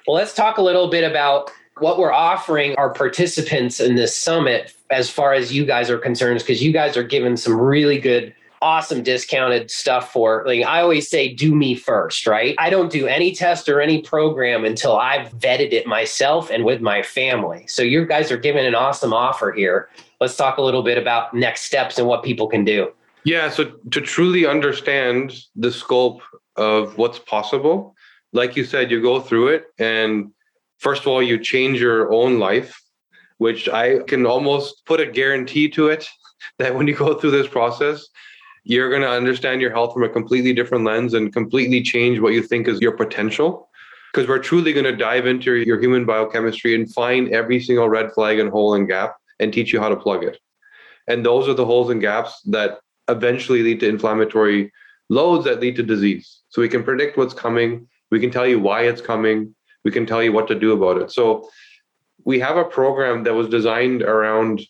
Well, 0.06 0.16
let's 0.16 0.36
talk 0.36 0.58
a 0.58 0.62
little 0.62 0.90
bit 0.90 1.10
about 1.10 1.50
what 1.80 1.98
we're 1.98 2.14
offering 2.14 2.76
our 2.76 2.94
participants 2.94 3.80
in 3.80 3.96
this 3.96 4.16
summit 4.16 4.74
as 4.92 5.10
far 5.10 5.34
as 5.34 5.54
you 5.54 5.66
guys 5.66 5.90
are 5.90 5.98
concerned, 5.98 6.40
because 6.40 6.62
you 6.62 6.72
guys 6.72 6.96
are 6.96 7.04
giving 7.04 7.38
some 7.38 7.60
really 7.60 8.00
good 8.00 8.36
awesome 8.62 9.04
discounted 9.04 9.70
stuff 9.70 10.12
for 10.12 10.44
like 10.48 10.66
I 10.66 10.82
always 10.82 11.08
say 11.08 11.34
do 11.34 11.54
me 11.54 11.76
first, 11.76 12.26
right? 12.26 12.56
I 12.58 12.70
don't 12.70 12.92
do 12.92 13.06
any 13.08 13.32
test 13.32 13.70
or 13.70 13.80
any 13.82 14.02
program 14.02 14.66
until 14.66 14.98
I've 14.98 15.32
vetted 15.34 15.74
it 15.74 15.86
myself 15.86 16.50
and 16.50 16.66
with 16.66 16.82
my 16.82 17.04
family. 17.04 17.68
So 17.68 17.84
you 17.84 18.06
guys 18.06 18.32
are 18.32 18.38
giving 18.38 18.66
an 18.66 18.76
awesome 18.76 19.14
offer 19.14 19.52
here. 19.52 19.90
Let's 20.20 20.36
talk 20.36 20.58
a 20.58 20.62
little 20.62 20.84
bit 20.84 20.98
about 20.98 21.34
next 21.34 21.62
steps 21.62 22.00
and 22.00 22.08
what 22.08 22.24
people 22.24 22.48
can 22.48 22.66
do. 22.66 22.92
Yeah, 23.24 23.50
so 23.50 23.74
to 23.92 24.02
truly 24.02 24.46
understand 24.46 25.34
the 25.56 25.72
scope 25.72 26.22
of 26.56 26.98
what's 26.98 27.20
possible, 27.20 27.96
like 28.34 28.56
you 28.56 28.64
said, 28.64 28.90
you 28.90 29.02
go 29.02 29.20
through 29.20 29.50
it 29.50 29.66
and 29.78 30.32
first 30.80 31.02
of 31.02 31.08
all 31.08 31.22
you 31.22 31.38
change 31.38 31.80
your 31.80 32.12
own 32.12 32.40
life, 32.40 32.82
which 33.38 33.70
I 33.70 34.00
can 34.08 34.26
almost 34.26 34.86
put 34.86 35.00
a 35.00 35.06
guarantee 35.06 35.70
to 35.70 35.88
it 35.88 36.08
that 36.60 36.76
when 36.76 36.88
you 36.88 36.96
go 36.96 37.14
through 37.14 37.32
this 37.32 37.48
process, 37.48 38.08
you're 38.64 38.90
going 38.90 39.02
to 39.02 39.10
understand 39.10 39.62
your 39.62 39.72
health 39.72 39.94
from 39.94 40.04
a 40.04 40.10
completely 40.10 40.54
different 40.54 40.84
lens 40.84 41.14
and 41.14 41.32
completely 41.32 41.82
change 41.82 42.20
what 42.20 42.34
you 42.34 42.44
think 42.44 42.68
is 42.68 42.82
your 42.82 42.92
potential. 42.92 43.70
Because 44.14 44.28
we're 44.28 44.40
truly 44.40 44.74
going 44.74 44.86
to 44.86 44.96
dive 44.96 45.28
into 45.28 45.54
your 45.54 45.80
human 45.80 46.06
biochemistry 46.06 46.76
and 46.76 46.92
find 46.94 47.30
every 47.30 47.60
single 47.62 47.88
red 47.88 48.12
flag 48.14 48.40
and 48.40 48.50
hole 48.50 48.74
and 48.74 48.88
gap 48.88 49.16
and 49.40 49.54
teach 49.54 49.74
you 49.74 49.80
how 49.80 49.90
to 49.90 49.96
plug 49.96 50.24
it. 50.24 50.38
And 51.08 51.26
those 51.26 51.48
are 51.48 51.54
the 51.54 51.66
holes 51.66 51.90
and 51.90 52.02
gaps 52.02 52.42
that 52.48 52.80
eventually 53.08 53.64
lead 53.64 53.80
to 53.80 53.88
inflammatory 53.88 54.72
loads 55.10 55.46
that 55.46 55.62
lead 55.62 55.76
to 55.78 55.84
disease. 55.84 56.42
So 56.50 56.62
we 56.62 56.70
can 56.70 56.84
predict 56.84 57.18
what's 57.18 57.34
coming. 57.34 57.88
We 58.12 58.20
can 58.20 58.32
tell 58.32 58.46
you 58.46 58.60
why 58.60 58.84
it's 58.84 59.02
coming. 59.02 59.56
We 59.86 59.92
can 59.92 60.06
tell 60.06 60.22
you 60.22 60.34
what 60.34 60.48
to 60.50 60.56
do 60.56 60.74
about 60.74 61.02
it. 61.02 61.12
So 61.12 61.50
we 62.26 62.40
have 62.40 62.58
a 62.58 62.66
program 62.66 63.24
that 63.24 63.34
was 63.34 63.48
designed 63.48 64.02
around 64.02 64.62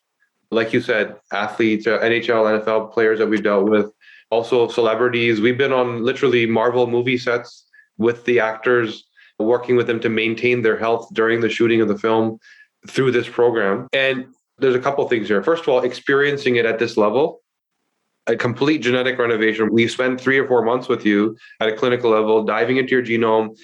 like 0.51 0.73
you 0.73 0.81
said, 0.81 1.15
athletes, 1.31 1.87
uh, 1.87 1.99
NHL, 1.99 2.61
NFL 2.61 2.93
players 2.93 3.19
that 3.19 3.27
we've 3.27 3.43
dealt 3.43 3.69
with, 3.69 3.91
also 4.29 4.67
celebrities. 4.67 5.41
We've 5.41 5.57
been 5.57 5.73
on 5.73 6.03
literally 6.03 6.45
Marvel 6.45 6.87
movie 6.87 7.17
sets 7.17 7.67
with 7.97 8.23
the 8.25 8.39
actors, 8.39 9.05
working 9.39 9.75
with 9.75 9.87
them 9.87 9.99
to 10.01 10.09
maintain 10.09 10.61
their 10.61 10.77
health 10.77 11.09
during 11.13 11.41
the 11.41 11.49
shooting 11.49 11.81
of 11.81 11.87
the 11.87 11.97
film 11.97 12.39
through 12.87 13.11
this 13.11 13.27
program. 13.27 13.87
And 13.93 14.27
there's 14.59 14.75
a 14.75 14.79
couple 14.79 15.07
things 15.07 15.27
here. 15.27 15.43
First 15.43 15.63
of 15.63 15.69
all, 15.69 15.81
experiencing 15.81 16.55
it 16.55 16.65
at 16.65 16.79
this 16.79 16.97
level, 16.97 17.41
a 18.25 18.35
complete 18.35 18.79
genetic 18.79 19.17
renovation. 19.17 19.71
We 19.71 19.87
spend 19.87 20.19
three 20.19 20.37
or 20.37 20.47
four 20.47 20.63
months 20.63 20.87
with 20.87 21.05
you 21.05 21.37
at 21.59 21.69
a 21.69 21.73
clinical 21.73 22.11
level, 22.11 22.43
diving 22.43 22.77
into 22.77 22.91
your 22.91 23.03
genome, 23.03 23.57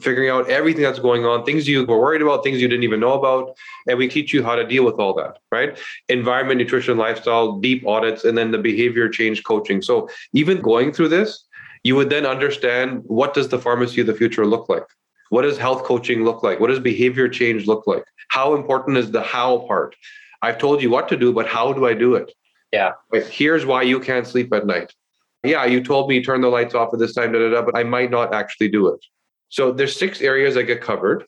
figuring 0.00 0.30
out 0.30 0.48
everything 0.48 0.82
that's 0.82 0.98
going 0.98 1.24
on, 1.24 1.44
things 1.44 1.68
you 1.68 1.84
were 1.84 1.98
worried 1.98 2.22
about, 2.22 2.44
things 2.44 2.60
you 2.60 2.68
didn't 2.68 2.84
even 2.84 3.00
know 3.00 3.12
about. 3.12 3.56
And 3.88 3.98
we 3.98 4.08
teach 4.08 4.32
you 4.32 4.42
how 4.42 4.54
to 4.54 4.66
deal 4.66 4.84
with 4.84 4.94
all 4.96 5.14
that, 5.14 5.38
right? 5.50 5.78
Environment, 6.08 6.58
nutrition, 6.58 6.96
lifestyle, 6.96 7.58
deep 7.58 7.86
audits, 7.86 8.24
and 8.24 8.36
then 8.38 8.50
the 8.50 8.58
behavior 8.58 9.08
change 9.08 9.44
coaching. 9.44 9.82
So 9.82 10.08
even 10.32 10.60
going 10.60 10.92
through 10.92 11.08
this, 11.08 11.44
you 11.84 11.94
would 11.96 12.10
then 12.10 12.26
understand 12.26 13.02
what 13.06 13.34
does 13.34 13.48
the 13.48 13.58
pharmacy 13.58 14.00
of 14.00 14.06
the 14.06 14.14
future 14.14 14.46
look 14.46 14.68
like? 14.68 14.84
What 15.30 15.42
does 15.42 15.58
health 15.58 15.84
coaching 15.84 16.24
look 16.24 16.42
like? 16.42 16.58
What 16.58 16.68
does 16.68 16.80
behavior 16.80 17.28
change 17.28 17.66
look 17.66 17.86
like? 17.86 18.04
How 18.28 18.54
important 18.54 18.96
is 18.96 19.10
the 19.10 19.22
how 19.22 19.58
part? 19.66 19.94
I've 20.42 20.58
told 20.58 20.82
you 20.82 20.90
what 20.90 21.08
to 21.08 21.16
do, 21.16 21.32
but 21.32 21.46
how 21.46 21.72
do 21.72 21.86
I 21.86 21.94
do 21.94 22.14
it? 22.14 22.32
Yeah. 22.72 22.92
Here's 23.12 23.64
why 23.66 23.82
you 23.82 23.98
can't 24.00 24.26
sleep 24.26 24.52
at 24.52 24.66
night. 24.66 24.94
Yeah, 25.42 25.64
you 25.64 25.82
told 25.82 26.08
me 26.08 26.22
turn 26.22 26.40
the 26.40 26.48
lights 26.48 26.74
off 26.74 26.92
at 26.92 26.98
this 26.98 27.14
time, 27.14 27.32
da, 27.32 27.38
da, 27.38 27.50
da, 27.50 27.62
but 27.62 27.76
I 27.76 27.84
might 27.84 28.10
not 28.10 28.34
actually 28.34 28.68
do 28.68 28.88
it. 28.88 29.00
So 29.48 29.72
there's 29.72 29.96
six 29.96 30.20
areas 30.20 30.54
that 30.54 30.64
get 30.64 30.82
covered. 30.82 31.24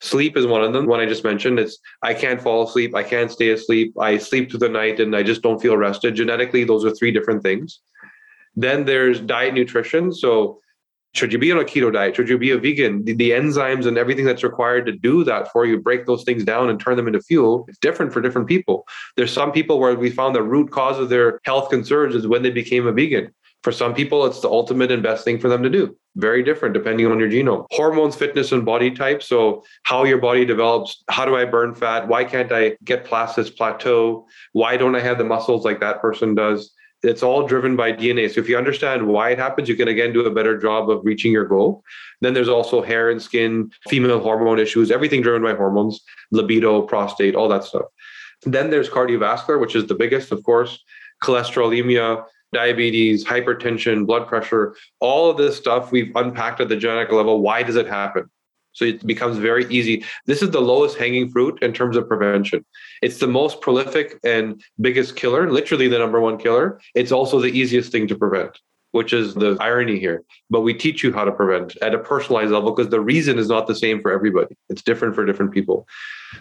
Sleep 0.00 0.36
is 0.36 0.46
one 0.46 0.64
of 0.64 0.72
them. 0.72 0.86
One 0.86 0.98
I 0.98 1.06
just 1.06 1.24
mentioned. 1.24 1.58
It's 1.58 1.78
I 2.02 2.14
can't 2.14 2.40
fall 2.40 2.66
asleep. 2.66 2.94
I 2.94 3.02
can't 3.02 3.30
stay 3.30 3.50
asleep. 3.50 3.94
I 4.00 4.16
sleep 4.16 4.50
through 4.50 4.60
the 4.60 4.68
night 4.68 4.98
and 4.98 5.14
I 5.14 5.22
just 5.22 5.42
don't 5.42 5.60
feel 5.60 5.76
rested. 5.76 6.14
Genetically, 6.14 6.64
those 6.64 6.84
are 6.84 6.90
three 6.90 7.12
different 7.12 7.42
things. 7.42 7.80
Then 8.56 8.86
there's 8.86 9.20
diet 9.20 9.54
nutrition. 9.54 10.12
So 10.12 10.60
should 11.12 11.32
you 11.32 11.38
be 11.38 11.50
on 11.50 11.58
a 11.58 11.64
keto 11.64 11.92
diet? 11.92 12.14
Should 12.14 12.28
you 12.28 12.38
be 12.38 12.50
a 12.50 12.58
vegan? 12.58 13.04
The, 13.04 13.14
the, 13.14 13.30
enzymes 13.30 13.86
and 13.86 13.98
everything 13.98 14.24
that's 14.24 14.44
required 14.44 14.86
to 14.86 14.92
do 14.92 15.24
that 15.24 15.50
for 15.50 15.66
you, 15.66 15.80
break 15.80 16.06
those 16.06 16.22
things 16.22 16.44
down 16.44 16.70
and 16.70 16.78
turn 16.78 16.96
them 16.96 17.08
into 17.08 17.20
fuel, 17.20 17.64
it's 17.68 17.78
different 17.78 18.12
for 18.12 18.20
different 18.20 18.46
people. 18.46 18.86
There's 19.16 19.32
some 19.32 19.50
people 19.50 19.80
where 19.80 19.94
we 19.94 20.10
found 20.10 20.34
the 20.34 20.42
root 20.42 20.70
cause 20.70 20.98
of 20.98 21.08
their 21.08 21.40
health 21.44 21.70
concerns 21.70 22.14
is 22.14 22.26
when 22.26 22.42
they 22.42 22.50
became 22.50 22.86
a 22.86 22.92
vegan. 22.92 23.32
For 23.62 23.72
some 23.72 23.92
people, 23.92 24.24
it's 24.24 24.40
the 24.40 24.48
ultimate 24.48 24.90
and 24.90 25.02
best 25.02 25.22
thing 25.22 25.38
for 25.38 25.48
them 25.48 25.62
to 25.62 25.68
do. 25.68 25.94
Very 26.16 26.42
different 26.42 26.72
depending 26.72 27.06
on 27.06 27.18
your 27.18 27.28
genome. 27.28 27.66
Hormones, 27.70 28.16
fitness, 28.16 28.52
and 28.52 28.64
body 28.64 28.90
type. 28.90 29.22
So, 29.22 29.64
how 29.82 30.04
your 30.04 30.18
body 30.18 30.46
develops. 30.46 31.04
How 31.10 31.26
do 31.26 31.36
I 31.36 31.44
burn 31.44 31.74
fat? 31.74 32.08
Why 32.08 32.24
can't 32.24 32.50
I 32.52 32.76
get 32.84 33.04
past 33.04 33.36
this 33.36 33.50
plateau? 33.50 34.26
Why 34.52 34.78
don't 34.78 34.96
I 34.96 35.00
have 35.00 35.18
the 35.18 35.24
muscles 35.24 35.64
like 35.64 35.80
that 35.80 36.00
person 36.00 36.34
does? 36.34 36.72
It's 37.02 37.22
all 37.22 37.46
driven 37.46 37.76
by 37.76 37.92
DNA. 37.92 38.30
So, 38.30 38.40
if 38.40 38.48
you 38.48 38.58
understand 38.58 39.06
why 39.06 39.30
it 39.30 39.38
happens, 39.38 39.68
you 39.68 39.76
can 39.76 39.88
again 39.88 40.12
do 40.12 40.26
a 40.26 40.30
better 40.30 40.58
job 40.58 40.90
of 40.90 41.04
reaching 41.04 41.32
your 41.32 41.46
goal. 41.46 41.82
Then 42.20 42.34
there's 42.34 42.48
also 42.48 42.82
hair 42.82 43.10
and 43.10 43.22
skin, 43.22 43.70
female 43.88 44.20
hormone 44.20 44.58
issues, 44.58 44.90
everything 44.90 45.22
driven 45.22 45.42
by 45.42 45.54
hormones, 45.54 46.00
libido, 46.30 46.82
prostate, 46.82 47.34
all 47.34 47.48
that 47.48 47.64
stuff. 47.64 47.86
Then 48.42 48.70
there's 48.70 48.88
cardiovascular, 48.88 49.60
which 49.60 49.74
is 49.74 49.86
the 49.86 49.94
biggest, 49.94 50.32
of 50.32 50.42
course, 50.44 50.82
cholesterolemia, 51.22 52.24
diabetes, 52.52 53.24
hypertension, 53.24 54.06
blood 54.06 54.26
pressure, 54.26 54.74
all 55.00 55.30
of 55.30 55.36
this 55.36 55.56
stuff 55.56 55.92
we've 55.92 56.14
unpacked 56.16 56.60
at 56.60 56.68
the 56.68 56.76
genetic 56.76 57.12
level. 57.12 57.40
Why 57.40 57.62
does 57.62 57.76
it 57.76 57.86
happen? 57.86 58.30
So 58.80 58.86
it 58.86 59.06
becomes 59.06 59.36
very 59.36 59.66
easy. 59.66 60.06
This 60.24 60.40
is 60.40 60.52
the 60.52 60.60
lowest 60.62 60.96
hanging 60.96 61.28
fruit 61.28 61.62
in 61.62 61.74
terms 61.74 61.98
of 61.98 62.08
prevention. 62.08 62.64
It's 63.02 63.18
the 63.18 63.26
most 63.26 63.60
prolific 63.60 64.18
and 64.24 64.64
biggest 64.80 65.16
killer, 65.16 65.52
literally 65.52 65.86
the 65.86 65.98
number 65.98 66.18
one 66.18 66.38
killer. 66.38 66.80
It's 66.94 67.12
also 67.12 67.40
the 67.40 67.50
easiest 67.50 67.92
thing 67.92 68.08
to 68.08 68.16
prevent 68.16 68.58
which 68.92 69.12
is 69.12 69.34
the 69.34 69.56
irony 69.60 69.98
here. 69.98 70.24
But 70.48 70.62
we 70.62 70.74
teach 70.74 71.02
you 71.02 71.12
how 71.12 71.24
to 71.24 71.32
prevent 71.32 71.76
at 71.82 71.94
a 71.94 71.98
personalized 71.98 72.50
level 72.50 72.72
because 72.72 72.90
the 72.90 73.00
reason 73.00 73.38
is 73.38 73.48
not 73.48 73.66
the 73.66 73.74
same 73.74 74.02
for 74.02 74.10
everybody. 74.10 74.56
It's 74.68 74.82
different 74.82 75.14
for 75.14 75.24
different 75.24 75.52
people. 75.52 75.86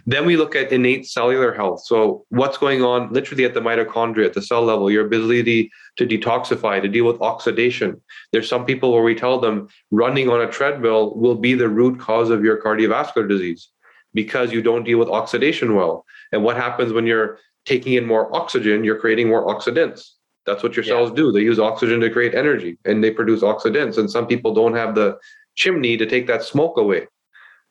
Then 0.05 0.25
we 0.25 0.37
look 0.37 0.55
at 0.55 0.71
innate 0.71 1.07
cellular 1.07 1.53
health. 1.53 1.83
So, 1.85 2.25
what's 2.29 2.57
going 2.57 2.83
on 2.83 3.11
literally 3.11 3.45
at 3.45 3.53
the 3.53 3.61
mitochondria, 3.61 4.25
at 4.25 4.33
the 4.33 4.41
cell 4.41 4.63
level, 4.63 4.89
your 4.89 5.05
ability 5.05 5.71
to 5.97 6.05
detoxify, 6.05 6.81
to 6.81 6.87
deal 6.87 7.05
with 7.05 7.21
oxidation. 7.21 8.01
There's 8.31 8.49
some 8.49 8.65
people 8.65 8.93
where 8.93 9.03
we 9.03 9.15
tell 9.15 9.39
them 9.39 9.67
running 9.91 10.29
on 10.29 10.41
a 10.41 10.51
treadmill 10.51 11.15
will 11.15 11.35
be 11.35 11.53
the 11.53 11.69
root 11.69 11.99
cause 11.99 12.29
of 12.29 12.43
your 12.43 12.61
cardiovascular 12.61 13.27
disease 13.27 13.69
because 14.13 14.51
you 14.51 14.61
don't 14.61 14.83
deal 14.83 14.97
with 14.97 15.09
oxidation 15.09 15.75
well. 15.75 16.05
And 16.31 16.43
what 16.43 16.57
happens 16.57 16.93
when 16.93 17.05
you're 17.05 17.39
taking 17.65 17.93
in 17.93 18.05
more 18.05 18.33
oxygen? 18.35 18.83
You're 18.83 18.99
creating 18.99 19.27
more 19.27 19.45
oxidants 19.45 20.13
that's 20.49 20.63
what 20.63 20.75
your 20.75 20.83
yeah. 20.85 20.93
cells 20.93 21.11
do. 21.11 21.31
They 21.31 21.41
use 21.41 21.59
oxygen 21.59 21.99
to 21.99 22.09
create 22.09 22.33
energy 22.33 22.77
and 22.85 23.03
they 23.03 23.11
produce 23.11 23.41
oxidants. 23.41 23.97
And 23.97 24.09
some 24.09 24.25
people 24.25 24.53
don't 24.53 24.75
have 24.75 24.95
the 24.95 25.17
chimney 25.55 25.95
to 25.97 26.05
take 26.05 26.25
that 26.27 26.43
smoke 26.43 26.77
away. 26.77 27.07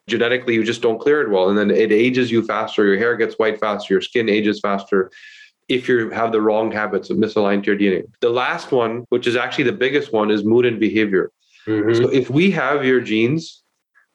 Genetically, 0.07 0.55
you 0.55 0.65
just 0.65 0.81
don't 0.81 1.01
clear 1.01 1.21
it 1.23 1.31
well. 1.31 1.49
And 1.49 1.59
then 1.59 1.71
it 1.71 1.93
ages 1.93 2.31
you 2.31 2.43
faster. 2.43 2.85
Your 2.85 2.97
hair 2.97 3.17
gets 3.17 3.35
white 3.35 3.59
faster. 3.59 3.95
Your 3.95 4.01
skin 4.01 4.29
ages 4.29 4.61
faster 4.61 5.11
if 5.69 5.89
you 5.89 6.09
have 6.11 6.33
the 6.33 6.41
wrong 6.41 6.71
habits 6.71 7.11
of 7.11 7.19
misaligned 7.19 7.65
to 7.65 7.73
your 7.73 7.79
DNA. 7.79 8.05
The 8.21 8.31
last 8.31 8.73
one, 8.73 9.05
which 9.11 9.27
is 9.27 9.37
actually 9.37 9.65
the 9.65 9.73
biggest 9.73 10.13
one, 10.13 10.31
is 10.31 10.45
mood 10.45 10.65
and 10.65 10.81
behavior. 10.81 11.31
Mm-hmm. 11.67 12.03
So 12.03 12.09
if 12.09 12.31
we 12.31 12.51
have 12.53 12.85
your 12.85 13.01
genes, 13.01 13.63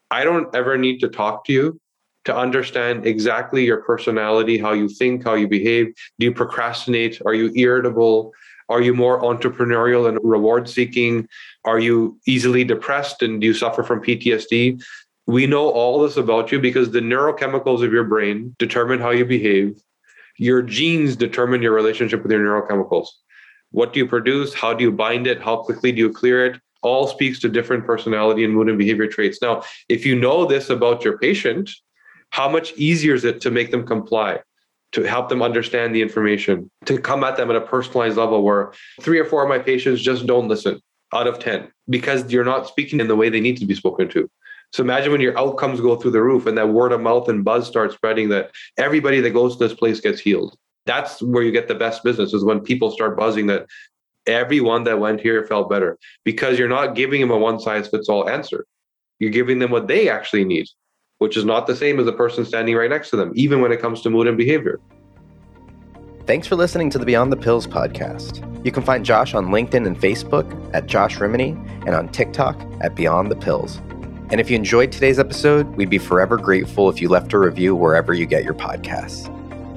I 0.09 0.23
don't 0.23 0.53
ever 0.55 0.77
need 0.77 0.99
to 1.01 1.09
talk 1.09 1.45
to 1.45 1.53
you 1.53 1.79
to 2.25 2.35
understand 2.35 3.05
exactly 3.05 3.65
your 3.65 3.83
personality, 3.83 4.57
how 4.57 4.71
you 4.71 4.87
think, 4.87 5.23
how 5.23 5.33
you 5.33 5.47
behave. 5.47 5.93
Do 6.19 6.25
you 6.25 6.33
procrastinate? 6.33 7.21
Are 7.25 7.33
you 7.33 7.51
irritable? 7.55 8.31
Are 8.69 8.81
you 8.81 8.93
more 8.93 9.21
entrepreneurial 9.21 10.07
and 10.07 10.19
reward 10.23 10.69
seeking? 10.69 11.27
Are 11.65 11.79
you 11.79 12.19
easily 12.25 12.63
depressed 12.63 13.21
and 13.21 13.41
do 13.41 13.47
you 13.47 13.53
suffer 13.53 13.83
from 13.83 14.01
PTSD? 14.01 14.81
We 15.25 15.47
know 15.47 15.69
all 15.69 16.01
this 16.01 16.17
about 16.17 16.51
you 16.51 16.59
because 16.59 16.91
the 16.91 16.99
neurochemicals 16.99 17.83
of 17.83 17.93
your 17.93 18.03
brain 18.03 18.55
determine 18.59 18.99
how 18.99 19.11
you 19.11 19.25
behave. 19.25 19.79
Your 20.37 20.61
genes 20.61 21.15
determine 21.15 21.61
your 21.61 21.73
relationship 21.73 22.23
with 22.23 22.31
your 22.31 22.41
neurochemicals. 22.41 23.07
What 23.71 23.93
do 23.93 23.99
you 23.99 24.07
produce? 24.07 24.53
How 24.53 24.73
do 24.73 24.83
you 24.83 24.91
bind 24.91 25.27
it? 25.27 25.41
How 25.41 25.57
quickly 25.57 25.91
do 25.91 25.99
you 25.99 26.11
clear 26.11 26.45
it? 26.45 26.59
All 26.81 27.07
speaks 27.07 27.39
to 27.39 27.49
different 27.49 27.85
personality 27.85 28.43
and 28.43 28.53
mood 28.53 28.69
and 28.69 28.77
behavior 28.77 29.07
traits. 29.07 29.41
Now, 29.41 29.63
if 29.87 30.05
you 30.05 30.19
know 30.19 30.45
this 30.45 30.69
about 30.69 31.03
your 31.05 31.17
patient, 31.17 31.69
how 32.31 32.49
much 32.49 32.73
easier 32.73 33.13
is 33.13 33.25
it 33.25 33.39
to 33.41 33.51
make 33.51 33.71
them 33.71 33.85
comply? 33.85 34.39
To 34.93 35.03
help 35.03 35.27
them 35.27 35.41
understand 35.41 35.93
the 35.93 36.01
information, 36.01 36.69
to 36.85 36.97
come 36.97 37.23
at 37.23 37.35
them 37.35 37.49
at 37.49 37.55
a 37.55 37.61
personalized 37.61 38.17
level 38.17 38.43
where 38.43 38.71
three 39.01 39.19
or 39.19 39.25
four 39.25 39.43
of 39.43 39.49
my 39.49 39.59
patients 39.59 40.01
just 40.01 40.25
don't 40.25 40.47
listen 40.47 40.79
out 41.13 41.27
of 41.27 41.39
10 41.39 41.69
because 41.89 42.31
you're 42.31 42.45
not 42.45 42.67
speaking 42.67 42.99
in 42.99 43.07
the 43.07 43.15
way 43.15 43.29
they 43.29 43.41
need 43.41 43.57
to 43.57 43.65
be 43.65 43.75
spoken 43.75 44.07
to. 44.09 44.29
So 44.71 44.81
imagine 44.81 45.11
when 45.11 45.21
your 45.21 45.37
outcomes 45.37 45.81
go 45.81 45.95
through 45.95 46.11
the 46.11 46.23
roof 46.23 46.45
and 46.45 46.57
that 46.57 46.69
word 46.69 46.91
of 46.91 47.01
mouth 47.01 47.27
and 47.27 47.43
buzz 47.43 47.67
starts 47.67 47.95
spreading 47.95 48.29
that 48.29 48.51
everybody 48.77 49.19
that 49.21 49.31
goes 49.31 49.57
to 49.57 49.67
this 49.67 49.77
place 49.77 49.99
gets 49.99 50.19
healed. 50.19 50.57
That's 50.85 51.21
where 51.21 51.43
you 51.43 51.51
get 51.51 51.67
the 51.67 51.75
best 51.75 52.03
business 52.03 52.33
is 52.33 52.43
when 52.43 52.59
people 52.59 52.91
start 52.91 53.17
buzzing 53.17 53.47
that 53.47 53.67
everyone 54.25 54.83
that 54.85 54.99
went 54.99 55.21
here 55.21 55.45
felt 55.45 55.69
better 55.69 55.97
because 56.23 56.57
you're 56.57 56.67
not 56.67 56.95
giving 56.95 57.21
them 57.21 57.31
a 57.31 57.37
one 57.37 57.59
size 57.59 57.87
fits 57.87 58.09
all 58.09 58.29
answer. 58.29 58.65
You're 59.19 59.31
giving 59.31 59.59
them 59.59 59.71
what 59.71 59.87
they 59.87 60.09
actually 60.09 60.45
need 60.45 60.67
which 61.23 61.37
is 61.37 61.45
not 61.45 61.67
the 61.67 61.75
same 61.75 62.01
as 62.01 62.05
the 62.05 62.11
person 62.11 62.43
standing 62.43 62.75
right 62.75 62.89
next 62.89 63.09
to 63.09 63.15
them, 63.15 63.31
even 63.33 63.61
when 63.61 63.71
it 63.71 63.79
comes 63.79 64.01
to 64.01 64.09
mood 64.09 64.27
and 64.27 64.37
behavior. 64.37 64.81
Thanks 66.25 66.47
for 66.47 66.57
listening 66.57 66.89
to 66.89 66.97
the 66.97 67.05
Beyond 67.05 67.31
the 67.31 67.37
Pills 67.37 67.65
podcast. 67.65 68.43
You 68.65 68.73
can 68.73 68.83
find 68.83 69.05
Josh 69.05 69.33
on 69.33 69.45
LinkedIn 69.45 69.87
and 69.87 69.97
Facebook 69.97 70.45
at 70.73 70.85
Josh 70.85 71.19
Rimany 71.19 71.51
and 71.87 71.95
on 71.95 72.09
TikTok 72.09 72.61
at 72.81 72.95
Beyond 72.95 73.31
the 73.31 73.37
Pills. 73.37 73.77
And 74.31 74.41
if 74.41 74.49
you 74.49 74.57
enjoyed 74.57 74.91
today's 74.91 75.17
episode, 75.17 75.65
we'd 75.77 75.89
be 75.89 75.97
forever 75.97 76.35
grateful 76.35 76.89
if 76.89 77.01
you 77.01 77.07
left 77.07 77.31
a 77.31 77.39
review 77.39 77.73
wherever 77.73 78.13
you 78.13 78.25
get 78.25 78.43
your 78.43 78.53
podcasts. 78.53 79.29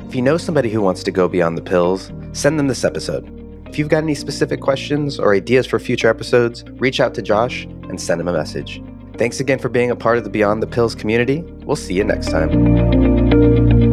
If 0.08 0.16
you 0.16 0.22
know 0.22 0.38
somebody 0.38 0.68
who 0.68 0.80
wants 0.80 1.04
to 1.04 1.12
go 1.12 1.28
beyond 1.28 1.56
the 1.56 1.62
pills, 1.62 2.10
send 2.32 2.58
them 2.58 2.66
this 2.66 2.82
episode. 2.82 3.24
If 3.68 3.78
you've 3.78 3.88
got 3.88 4.02
any 4.02 4.16
specific 4.16 4.60
questions 4.60 5.20
or 5.20 5.32
ideas 5.32 5.64
for 5.64 5.78
future 5.78 6.08
episodes, 6.08 6.64
reach 6.70 6.98
out 6.98 7.14
to 7.14 7.22
Josh 7.22 7.66
and 7.88 8.00
send 8.00 8.20
him 8.20 8.26
a 8.26 8.32
message. 8.32 8.82
Thanks 9.18 9.40
again 9.40 9.58
for 9.58 9.68
being 9.68 9.90
a 9.90 9.96
part 9.96 10.18
of 10.18 10.24
the 10.24 10.30
Beyond 10.30 10.62
the 10.62 10.66
Pills 10.66 10.94
community. 10.94 11.42
We'll 11.64 11.76
see 11.76 11.94
you 11.94 12.04
next 12.04 12.30
time. 12.30 13.85